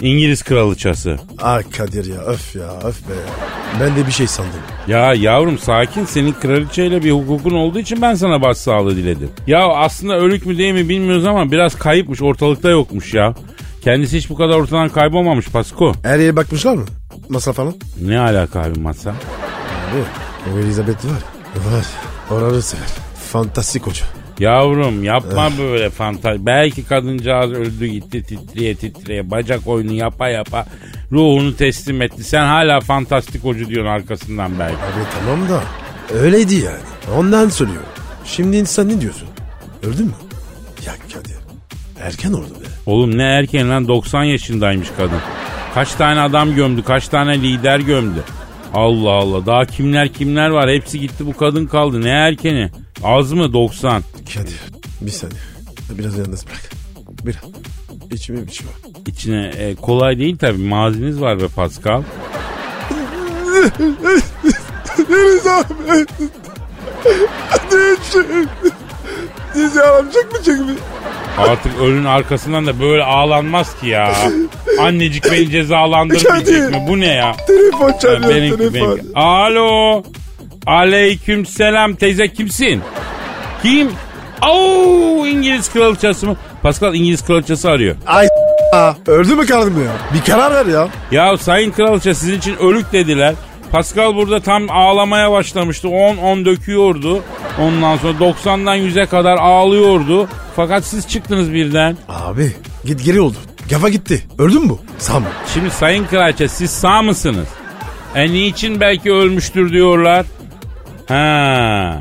İngiliz 0.01 0.43
kraliçası. 0.43 1.17
Ay 1.41 1.63
Kadir 1.69 2.05
ya 2.05 2.21
öf 2.21 2.55
ya 2.55 2.79
öf 2.83 3.09
be. 3.09 3.13
Ben 3.79 3.95
de 3.95 4.07
bir 4.07 4.11
şey 4.11 4.27
sandım. 4.27 4.51
Ya 4.87 5.13
yavrum 5.13 5.57
sakin 5.57 6.05
senin 6.05 6.33
kraliçeyle 6.33 7.03
bir 7.03 7.11
hukukun 7.11 7.51
olduğu 7.53 7.79
için 7.79 8.01
ben 8.01 8.15
sana 8.15 8.41
başsağlığı 8.41 8.95
diledim. 8.95 9.29
Ya 9.47 9.67
aslında 9.67 10.17
ölük 10.17 10.45
mü 10.45 10.57
değil 10.57 10.73
mi 10.73 10.89
bilmiyoruz 10.89 11.25
ama 11.25 11.51
biraz 11.51 11.75
kayıpmış 11.75 12.21
ortalıkta 12.21 12.69
yokmuş 12.69 13.13
ya. 13.13 13.33
Kendisi 13.83 14.17
hiç 14.17 14.29
bu 14.29 14.35
kadar 14.35 14.55
ortadan 14.59 14.89
kaybolmamış 14.89 15.47
Pasko. 15.49 15.91
Her 16.03 16.19
yere 16.19 16.35
bakmışlar 16.35 16.75
mı? 16.75 16.85
Masa 17.29 17.53
falan. 17.53 17.73
Ne 18.01 18.19
alaka 18.19 18.61
abi 18.61 18.79
masa? 18.79 19.09
Abi 19.09 19.99
o 20.55 20.59
Elizabeth 20.59 21.05
var. 21.05 21.23
Var. 21.73 21.85
Oranı 22.31 22.61
sever. 22.61 22.87
Fantastik 23.31 23.87
hoca. 23.87 24.05
Yavrum 24.43 25.03
yapma 25.03 25.49
böyle 25.57 25.89
fantazi. 25.89 26.45
Belki 26.45 26.85
kadıncağız 26.85 27.51
öldü 27.51 27.85
gitti 27.85 28.23
titreye 28.23 28.75
titreye 28.75 29.31
bacak 29.31 29.67
oyunu 29.67 29.91
yapa 29.93 30.29
yapa 30.29 30.65
ruhunu 31.11 31.55
teslim 31.57 32.01
etti. 32.01 32.23
Sen 32.23 32.45
hala 32.45 32.79
fantastik 32.79 33.43
hocu 33.43 33.69
diyorsun 33.69 33.91
arkasından 33.91 34.59
belki. 34.59 34.75
Abi 34.75 35.05
tamam 35.19 35.49
da 35.49 35.63
öyleydi 36.13 36.55
yani. 36.55 37.17
Ondan 37.17 37.49
söylüyorum. 37.49 37.89
Şimdi 38.25 38.57
insan 38.57 38.89
ne 38.89 39.01
diyorsun? 39.01 39.27
Öldü 39.83 40.03
mü? 40.03 40.11
Ya 40.85 40.93
Kadir 41.13 41.35
erken 42.01 42.33
oldu 42.33 42.53
be. 42.61 42.67
Oğlum 42.85 43.17
ne 43.17 43.23
erken 43.23 43.69
lan 43.69 43.87
90 43.87 44.23
yaşındaymış 44.23 44.87
kadın. 44.97 45.19
Kaç 45.73 45.93
tane 45.93 46.19
adam 46.19 46.55
gömdü 46.55 46.83
kaç 46.83 47.07
tane 47.07 47.41
lider 47.41 47.79
gömdü. 47.79 48.23
Allah 48.73 49.11
Allah 49.11 49.45
daha 49.45 49.65
kimler 49.65 50.13
kimler 50.13 50.49
var 50.49 50.69
hepsi 50.69 50.99
gitti 50.99 51.25
bu 51.25 51.37
kadın 51.37 51.65
kaldı 51.65 52.01
ne 52.01 52.09
erkeni. 52.09 52.71
Az 53.03 53.31
mı 53.33 53.53
90? 53.53 54.03
Kadir 54.33 54.59
bir 55.01 55.11
saniye. 55.11 55.39
Biraz 55.89 56.17
yalnız 56.17 56.45
bırak. 56.47 56.69
Bir 57.25 57.35
içime 58.15 58.47
bir 58.47 58.51
şey 58.51 58.67
var. 58.67 58.73
İçine 59.07 59.47
e, 59.57 59.75
kolay 59.75 60.19
değil 60.19 60.37
tabi 60.37 60.57
maziniz 60.57 61.21
var 61.21 61.41
be 61.41 61.47
Pascal. 61.47 62.03
Deniz 65.09 65.47
abi. 65.47 66.05
Deniz. 67.71 68.15
Ağlamayacak 69.77 70.31
mı 70.31 70.37
çekimi? 70.37 70.73
Artık 71.37 71.71
ölün 71.81 72.05
arkasından 72.05 72.67
da 72.67 72.79
böyle 72.79 73.03
ağlanmaz 73.03 73.79
ki 73.79 73.87
ya. 73.87 74.15
Annecik 74.79 75.31
beni 75.31 75.49
cezalandırmayacak 75.49 76.63
Hadi. 76.63 76.77
mı? 76.77 76.85
Bu 76.87 76.99
ne 76.99 77.07
ya? 77.07 77.35
Telefon 77.47 77.97
çalıyor 77.97 78.29
benimki, 78.35 78.57
telefon. 78.57 78.97
benimki. 78.97 79.19
Alo. 79.19 80.03
Aleyküm 80.65 81.45
selam 81.45 81.95
teyze 81.95 82.33
kimsin? 82.33 82.81
Kim? 83.61 83.91
Oo 84.49 85.25
İngiliz 85.25 85.73
kraliçesi 85.73 86.25
mi? 86.25 86.35
Pascal 86.61 86.95
İngiliz 86.95 87.25
kraliçesi 87.25 87.69
arıyor. 87.69 87.95
Ay 88.07 88.27
a, 88.73 88.93
öldü 89.07 89.35
mü 89.35 89.45
kardım 89.45 89.83
ya? 89.83 89.91
Bir 90.13 90.31
karar 90.31 90.53
ver 90.53 90.65
ya. 90.73 90.87
Ya 91.11 91.37
sayın 91.37 91.71
kraliçe 91.71 92.13
sizin 92.13 92.37
için 92.37 92.55
ölük 92.57 92.91
dediler. 92.93 93.35
Pascal 93.71 94.15
burada 94.15 94.39
tam 94.39 94.69
ağlamaya 94.71 95.31
başlamıştı. 95.31 95.87
10-10 95.87 96.45
döküyordu. 96.45 97.23
Ondan 97.59 97.97
sonra 97.97 98.17
90'dan 98.17 98.77
100'e 98.77 99.05
kadar 99.05 99.37
ağlıyordu. 99.37 100.27
Fakat 100.55 100.83
siz 100.85 101.07
çıktınız 101.07 101.53
birden. 101.53 101.97
Abi 102.09 102.55
git 102.85 103.03
geri 103.05 103.21
oldu. 103.21 103.37
Kafa 103.69 103.89
gitti. 103.89 104.23
Öldün 104.37 104.61
mü 104.63 104.69
bu? 104.69 104.79
Sam. 104.97 105.23
Şimdi 105.53 105.69
sayın 105.69 106.05
kraliçe 106.05 106.47
siz 106.47 106.71
sağ 106.71 107.01
mısınız? 107.01 107.47
E 108.15 108.31
niçin 108.31 108.79
belki 108.79 109.11
ölmüştür 109.11 109.71
diyorlar. 109.73 110.25
Ha. 111.07 111.99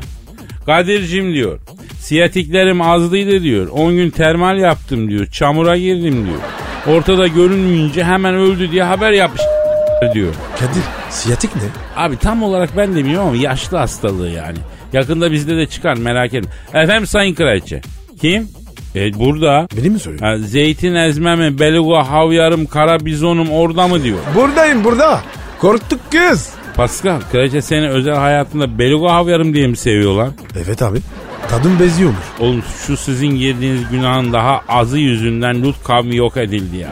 Kadir'cim 0.65 1.33
diyor. 1.33 1.59
Siyatiklerim 1.99 2.81
azlıydı 2.81 3.43
diyor. 3.43 3.67
10 3.67 3.93
gün 3.95 4.09
termal 4.09 4.57
yaptım 4.57 5.09
diyor. 5.09 5.25
Çamura 5.25 5.77
girdim 5.77 6.25
diyor. 6.25 6.39
Ortada 6.97 7.27
görünmeyince 7.27 8.03
hemen 8.03 8.35
öldü 8.35 8.71
diye 8.71 8.83
haber 8.83 9.11
yapmış 9.11 9.41
diyor. 10.13 10.33
Kadir 10.59 10.83
siyatik 11.09 11.55
ne? 11.55 11.61
Abi 11.95 12.17
tam 12.17 12.43
olarak 12.43 12.77
ben 12.77 12.91
de 12.91 12.95
bilmiyorum 12.95 13.27
ama 13.27 13.37
yaşlı 13.37 13.77
hastalığı 13.77 14.29
yani. 14.29 14.57
Yakında 14.93 15.31
bizde 15.31 15.57
de 15.57 15.67
çıkar 15.67 15.97
merak 15.97 16.33
etme. 16.33 16.51
Efendim 16.73 17.07
Sayın 17.07 17.35
Kraliçe. 17.35 17.81
Kim? 18.21 18.47
E 18.95 19.13
burada. 19.19 19.67
Beni 19.77 19.89
mi 19.89 19.99
soruyor? 19.99 20.21
Ha, 20.21 20.37
zeytin 20.37 20.95
ezme 20.95 21.35
mi, 21.35 21.59
beluga 21.59 22.09
havyarım, 22.09 22.65
kara 22.65 23.05
bizonum 23.05 23.49
orada 23.51 23.87
mı 23.87 24.03
diyor. 24.03 24.17
Buradayım 24.35 24.83
burada. 24.83 25.21
Korktuk 25.59 25.99
kız. 26.11 26.49
Pascal, 26.75 27.21
kraliçe 27.31 27.61
seni 27.61 27.89
özel 27.89 28.15
hayatında 28.15 28.79
beluga 28.79 29.13
havyarım 29.13 29.53
diye 29.53 29.67
mi 29.67 29.77
seviyorlar? 29.77 30.29
Evet 30.65 30.81
abi. 30.81 30.99
Tadım 31.49 31.79
beziyormuş. 31.79 32.25
Oğlum 32.39 32.63
şu 32.87 32.97
sizin 32.97 33.29
girdiğiniz 33.29 33.89
günahın 33.91 34.33
daha 34.33 34.61
azı 34.69 34.97
yüzünden 34.97 35.63
Lut 35.63 35.83
kavmi 35.83 36.15
yok 36.15 36.37
edildi 36.37 36.77
ya. 36.77 36.89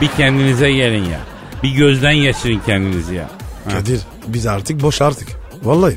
Bir 0.00 0.08
kendinize 0.08 0.72
gelin 0.72 1.04
ya. 1.04 1.20
Bir 1.62 1.70
gözden 1.70 2.16
geçirin 2.16 2.60
kendinizi 2.66 3.14
ya. 3.14 3.30
Ha. 3.64 3.70
Kadir 3.70 4.00
biz 4.26 4.46
artık 4.46 4.82
boş 4.82 5.02
artık. 5.02 5.28
Vallahi. 5.62 5.96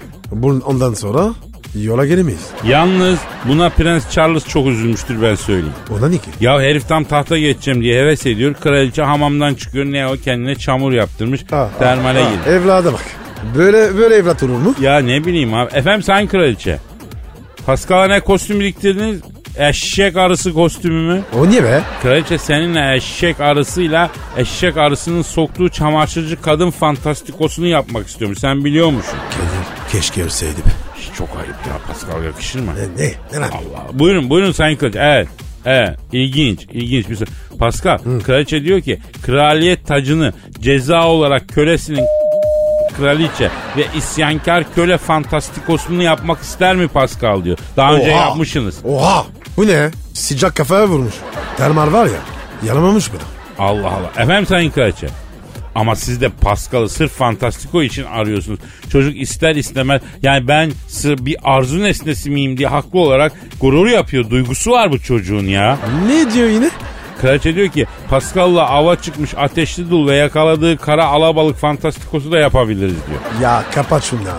Ondan 0.65 0.93
sonra 0.93 1.33
yola 1.75 2.05
gelemeyiz. 2.05 2.47
Yalnız 2.67 3.19
buna 3.45 3.69
Prens 3.69 4.11
Charles 4.11 4.47
çok 4.47 4.67
üzülmüştür 4.67 5.21
ben 5.21 5.35
söyleyeyim. 5.35 5.73
Ona 5.97 6.09
ne 6.09 6.17
ki? 6.17 6.29
Ya 6.39 6.61
herif 6.61 6.87
tam 6.87 7.03
tahta 7.03 7.37
geçeceğim 7.37 7.81
diye 7.81 8.01
heves 8.01 8.25
ediyor. 8.25 8.53
Kraliçe 8.53 9.01
hamamdan 9.01 9.53
çıkıyor. 9.53 9.85
Ne 9.85 10.07
o 10.07 10.15
kendine 10.15 10.55
çamur 10.55 10.91
yaptırmış. 10.91 11.45
Ha, 11.51 11.69
termale 11.79 12.23
ha, 12.23 12.29
giriyor. 12.29 12.61
Evlada 12.61 12.93
bak. 12.93 13.01
Böyle 13.57 13.97
böyle 13.97 14.15
evlat 14.15 14.43
olur 14.43 14.57
mu? 14.57 14.75
Ya 14.81 14.97
ne 14.97 15.25
bileyim 15.25 15.53
abi. 15.53 15.69
Efendim 15.73 16.03
sen 16.03 16.27
kraliçe. 16.27 16.79
Pascal'a 17.65 18.07
ne 18.07 18.19
kostüm 18.19 18.59
diktirdiniz? 18.63 19.21
Eşek 19.57 20.17
arısı 20.17 20.53
kostümü 20.53 21.13
mü? 21.13 21.21
O 21.39 21.49
niye 21.49 21.63
be? 21.63 21.81
Kraliçe 22.01 22.37
seninle 22.37 22.95
eşek 22.95 23.39
arısıyla 23.39 24.09
eşek 24.37 24.77
arısının 24.77 25.21
soktuğu 25.21 25.69
çamaşırcı 25.69 26.41
kadın 26.41 26.71
fantastikosunu 26.71 27.67
yapmak 27.67 28.07
istiyorum. 28.07 28.37
Sen 28.39 28.65
biliyor 28.65 28.89
musun? 28.89 29.17
Kadir 29.31 29.91
keşke 29.91 30.23
ölseydim. 30.23 30.63
Çok 31.17 31.29
ayıp 31.37 31.55
ya 31.67 31.77
Pascal 31.87 32.23
yakışır 32.23 32.59
mı? 32.59 32.71
Ne 32.75 33.03
ne? 33.03 33.11
Ne 33.33 33.39
lan? 33.39 33.49
Allah. 33.49 33.99
Buyurun 33.99 34.29
buyurun 34.29 34.51
Sayın 34.51 34.77
Kraliçe. 34.77 34.99
Evet. 34.99 35.27
Evet 35.65 35.97
ilginç 36.11 36.63
ilginç 36.71 37.09
bir 37.09 37.15
soru. 37.15 37.29
Pascal 37.59 37.97
kraliçe 38.25 38.63
diyor 38.63 38.81
ki 38.81 38.99
kraliyet 39.25 39.87
tacını 39.87 40.33
ceza 40.59 41.07
olarak 41.07 41.49
kölesinin 41.49 42.05
kraliçe 42.97 43.49
ve 43.77 43.85
isyankar 43.97 44.63
köle 44.75 44.97
fantastikosunu 44.97 46.03
yapmak 46.03 46.41
ister 46.41 46.75
mi 46.75 46.87
Pascal 46.87 47.43
diyor. 47.43 47.57
Daha 47.77 47.93
önce 47.93 48.11
Oha. 48.11 48.19
yapmışsınız. 48.25 48.75
Oha! 48.83 49.25
Bu 49.57 49.67
ne? 49.67 49.89
Sıcak 50.13 50.55
kafaya 50.55 50.87
vurmuş. 50.87 51.13
Termal 51.57 51.93
var 51.93 52.05
ya. 52.05 52.19
Yanamamış 52.67 53.11
bunu. 53.13 53.21
Allah 53.59 53.87
Allah. 53.87 54.23
Efendim 54.23 54.45
Sayın 54.45 54.71
Kraliçe. 54.71 55.07
Ama 55.75 55.95
siz 55.95 56.21
de 56.21 56.29
Pascal'ı 56.29 56.89
sırf 56.89 57.11
fantastiko 57.11 57.83
için 57.83 58.03
arıyorsunuz. 58.03 58.59
Çocuk 58.91 59.17
ister 59.21 59.55
istemez 59.55 60.01
yani 60.21 60.47
ben 60.47 60.71
sırf 60.87 61.25
bir 61.25 61.37
arzu 61.43 61.83
nesnesi 61.83 62.29
miyim 62.29 62.57
diye 62.57 62.67
haklı 62.67 62.99
olarak 62.99 63.33
gurur 63.61 63.87
yapıyor. 63.87 64.29
Duygusu 64.29 64.71
var 64.71 64.91
bu 64.91 64.99
çocuğun 64.99 65.45
ya. 65.45 65.77
Ne 66.07 66.33
diyor 66.33 66.49
yine? 66.49 66.69
Kraliçe 67.21 67.55
diyor 67.55 67.67
ki 67.67 67.85
Pascal'la 68.09 68.69
ava 68.69 68.95
çıkmış 68.95 69.33
ateşli 69.37 69.89
dul 69.89 70.07
ve 70.07 70.15
yakaladığı 70.15 70.77
kara 70.77 71.05
alabalık 71.05 71.57
fantastikosu 71.57 72.31
da 72.31 72.39
yapabiliriz 72.39 72.95
diyor. 73.09 73.19
Ya 73.41 73.63
kapat 73.75 74.03
şunu 74.03 74.21
ya. 74.21 74.33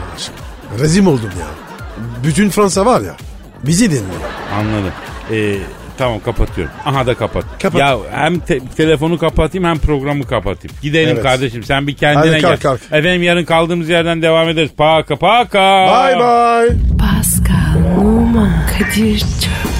Rezim 0.81 1.07
oldum 1.09 1.31
ya. 1.41 1.47
Bütün 2.25 2.51
Fransa 2.51 2.87
var 2.87 3.01
ya. 3.01 3.17
Bizi 3.67 3.91
dinliyor. 3.91 4.21
Anladım. 4.59 4.93
Ee, 5.33 5.57
tamam 5.99 6.21
kapatıyorum. 6.25 6.75
Aha 6.85 7.07
da 7.07 7.15
kapat. 7.15 7.45
Kapat. 7.62 7.81
Ya 7.81 7.97
hem 8.12 8.39
te- 8.39 8.61
telefonu 8.77 9.19
kapatayım 9.19 9.65
hem 9.69 9.79
programı 9.79 10.27
kapatayım. 10.27 10.77
Gidelim 10.83 11.11
Evet. 11.12 11.23
kardeşim 11.23 11.62
sen 11.65 11.87
bir 11.87 11.97
kendine 11.97 12.33
Hadi 12.33 12.43
kalk, 12.43 12.62
gel. 12.62 12.71
kalk. 12.71 12.81
Efendim 12.93 13.23
yarın 13.23 13.45
kaldığımız 13.45 13.89
yerden 13.89 14.23
devam 14.23 14.49
ederiz. 14.49 14.71
Paka 14.77 15.17
paka. 15.17 15.87
Bye 15.87 16.17
bye. 16.19 16.77
Pascal, 16.99 18.01
Oman, 18.01 18.53
Kadir 18.79 19.19
çok 19.19 19.76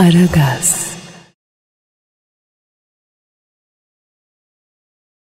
Aragaz. 0.00 0.89